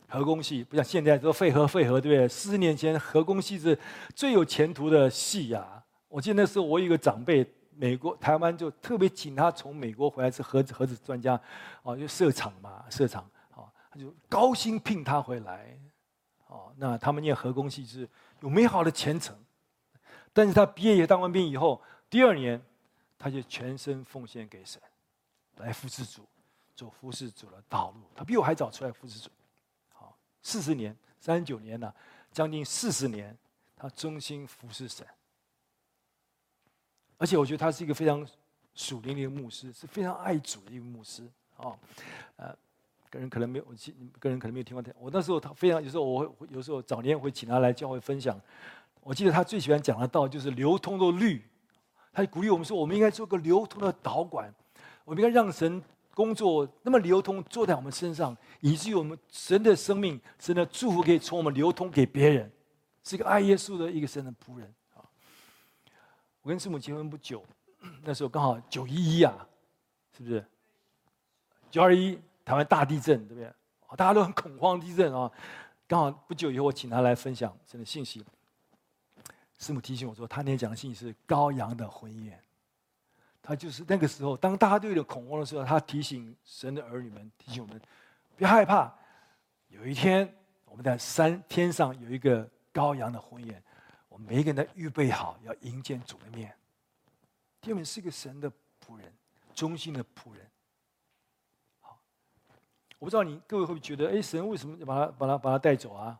[0.08, 2.26] 核工系不像现在说废核废核对不对？
[2.26, 3.78] 四十年前核工系是
[4.14, 5.77] 最有前途的系呀、啊！
[6.08, 11.40] 我记得那时候我有一个长辈，美国台湾就特别请他从美国回来是核子核子专家，
[11.82, 15.78] 哦，就设厂嘛设厂，哦，他就高薪聘他回来，
[16.46, 18.08] 哦，那他们念核工系是
[18.40, 19.36] 有美好的前程，
[20.32, 21.80] 但是他毕业也当完兵以后，
[22.10, 22.60] 第二年。
[23.20, 24.80] 他就全身奉献给神，
[25.56, 26.24] 来服侍主，
[26.76, 28.02] 走服侍主的道路。
[28.14, 29.28] 他比我还早出来服侍主，
[29.92, 31.92] 好，四十年，三十九年了，
[32.30, 33.36] 将近四十年，
[33.76, 35.04] 他忠心服侍神。
[37.18, 38.26] 而且我觉得他是一个非常
[38.74, 41.24] 属灵的一个牧师，是非常爱主的一个牧师
[41.56, 41.76] 啊。
[42.36, 42.56] 呃，
[43.10, 44.92] 个人可能没有，我记个人可能没有听过他。
[44.98, 48.40] 我那时候他非常，有时候我会有时候早年会请他来教会分享。
[49.02, 51.42] 我记得他最喜欢讲的道就是流通的律，
[52.12, 54.52] 他鼓励我们说，我们应该做个流通的导管，
[55.04, 55.82] 我们应该让神
[56.14, 62.50] 工作那么流通，坐在我们身上，以至于我们神的生命、神的祝福可以从我们流通给别人，
[63.02, 64.72] 是一个爱耶稣的一个神的仆人。
[66.48, 67.44] 我跟师母结婚不久，
[68.00, 69.46] 那时候刚好九一一啊，
[70.16, 70.42] 是不是？
[71.70, 73.52] 九二一台湾大地震，对不对？
[73.98, 75.30] 大家都很恐慌地震啊。
[75.86, 78.24] 刚好不久以后，我请他来分享神的信息。
[79.58, 82.42] 师母提醒我说，他那天讲的信息是羔羊的婚宴。
[83.42, 87.78] 他就是那个时候，当大家都有点恐慌的时候，他提醒神的儿女们，提醒我们，
[88.38, 88.90] 别害怕，
[89.68, 90.34] 有一天
[90.64, 93.62] 我们在山天上有一个羔羊的婚宴，
[94.26, 96.54] 每一个人都预备好要迎接主的面。
[97.60, 98.50] 他们是一个神的
[98.84, 99.12] 仆人，
[99.54, 100.46] 忠心的仆人。
[101.80, 101.98] 好，
[102.98, 106.18] 我不知道你各位会不会觉得，哎，神为什么要把他把他把他带走啊？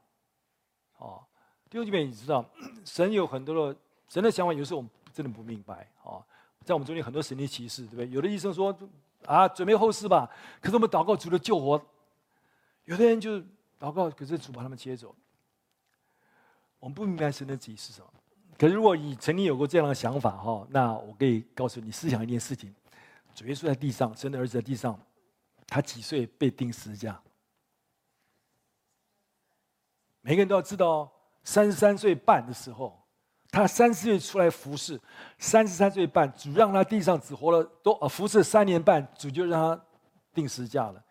[0.98, 1.24] 哦。
[1.70, 2.44] 弟兄姐妹，你知道，
[2.84, 6.24] 神有很多的神的想法，有时候我们真的不明白哦。
[6.64, 8.08] 在我们中间很多神的启示，对不对？
[8.10, 8.76] 有的医生说
[9.24, 10.30] 啊，准备后事吧，
[10.60, 11.80] 可是我们祷告主的救活。
[12.84, 13.38] 有的人就
[13.78, 15.14] 祷告，可是主把他们接走。
[16.78, 18.06] 我们不明白神的旨意是什么。
[18.58, 22.74] 可是如果你曾经有过这样的想法哈，那我可以告诉你，思想一件事情：
[23.34, 24.98] 主耶稣在地上，神的儿子在地上，
[25.66, 27.20] 他几岁被钉十字架？
[30.20, 31.10] 每个人都要知道。
[31.44, 33.00] 三十三岁半的时候，
[33.50, 35.00] 他三十岁出来服侍，
[35.38, 39.84] 三十三岁半，主让他地上只活了多服侍三年半，主就让他
[40.34, 41.02] 钉十字架了。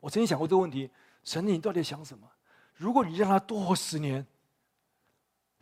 [0.00, 0.90] 我曾经想过这个问题：
[1.22, 2.28] 神，你到底想什么？
[2.74, 4.26] 如果你让他多活十年，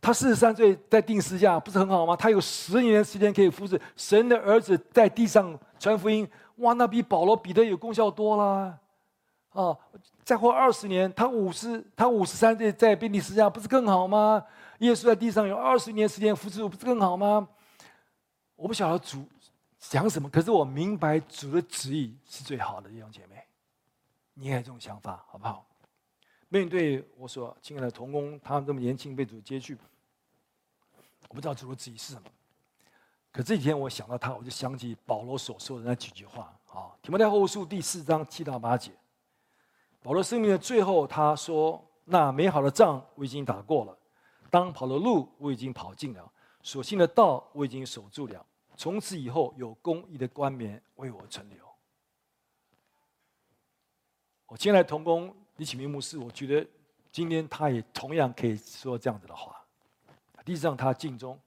[0.02, 2.16] 他四十三岁在定十字架，不是很好吗？
[2.16, 8.76] 他有十年时间可以服侍神的儿子在地上传福音，哇，那比保罗、彼得有功效多啦。
[9.50, 9.78] 啊，
[10.24, 14.44] 再活二十年，他五十，他五十三岁在钉十字架，不是更好吗？
[14.78, 17.46] 耶稣在地上有二十年时间服侍，不是更好吗？
[18.56, 19.24] 我不晓得主
[19.78, 23.44] 讲什么，可是我明白主的旨意是最好的，弟兄姐妹，
[24.34, 25.64] 你也有这种想法，好不好？
[26.52, 29.74] 面对我说，亲爱的同工，他们这么年轻被主接去，
[31.30, 32.28] 我不知道主的旨意是什么。
[33.30, 38.92] 可这几天我想到他，我就想起保罗所说的那几句话啊，《提摩太后书》第四章七到八节。
[40.02, 43.98] 保罗生命的最后，他说：“那美好的仗我已经打过了，
[44.50, 46.30] 当跑的路我已经跑尽了，
[46.62, 48.44] 所信的道我已经守住了。
[48.76, 51.64] 从此以后，有公义的冠冕为我存留。”
[54.48, 56.68] 我亲爱的同工李启明牧师，我觉得
[57.12, 59.64] 今天他也同样可以说这样子的话。
[60.44, 61.38] 地上他尽忠，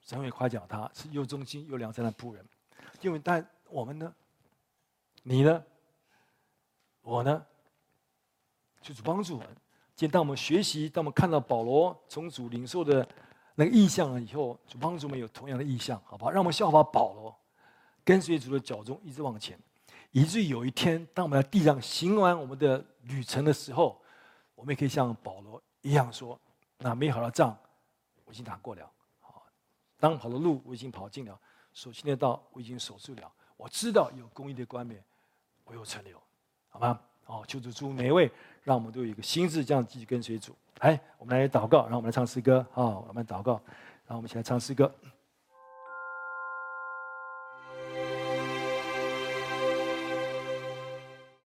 [0.00, 2.42] 神会夸奖他是又忠心又良善的仆人。
[3.02, 4.10] 因为但我们呢？
[5.22, 5.62] 你呢？
[7.02, 7.44] 我呢，
[8.80, 9.48] 就是帮助我们。
[9.94, 13.06] 今天当我们学习，当我们看到保罗从主领受的
[13.54, 16.30] 那个意象了以后，就帮助我们有同样的意象，好不好？
[16.30, 17.38] 让我们效法保罗，
[18.02, 19.60] 跟随主的脚踪一直往前，
[20.12, 24.00] 以至于有一天，当我们在地上行完我们的旅程的时候，
[24.54, 26.38] 我们也可以像保罗一样说
[26.78, 27.56] ：“那美好的仗
[28.24, 28.88] 我已经打过了，
[29.20, 29.42] 好，
[29.98, 31.38] 当跑的路我已经跑尽了，
[31.72, 33.32] 所信的道我已经守住了。
[33.56, 35.02] 我知道有公义的冠冕，
[35.64, 36.20] 我有存留。”
[36.68, 37.00] 好吗？
[37.26, 38.30] 哦，求主祝每一位，
[38.62, 40.54] 让我们都有一个心智，这样继续跟随主。
[40.80, 42.66] 来，我们来祷告，让我们来唱诗歌。
[42.72, 43.60] 好，我们祷告，
[44.06, 44.92] 让我们一起来唱诗歌。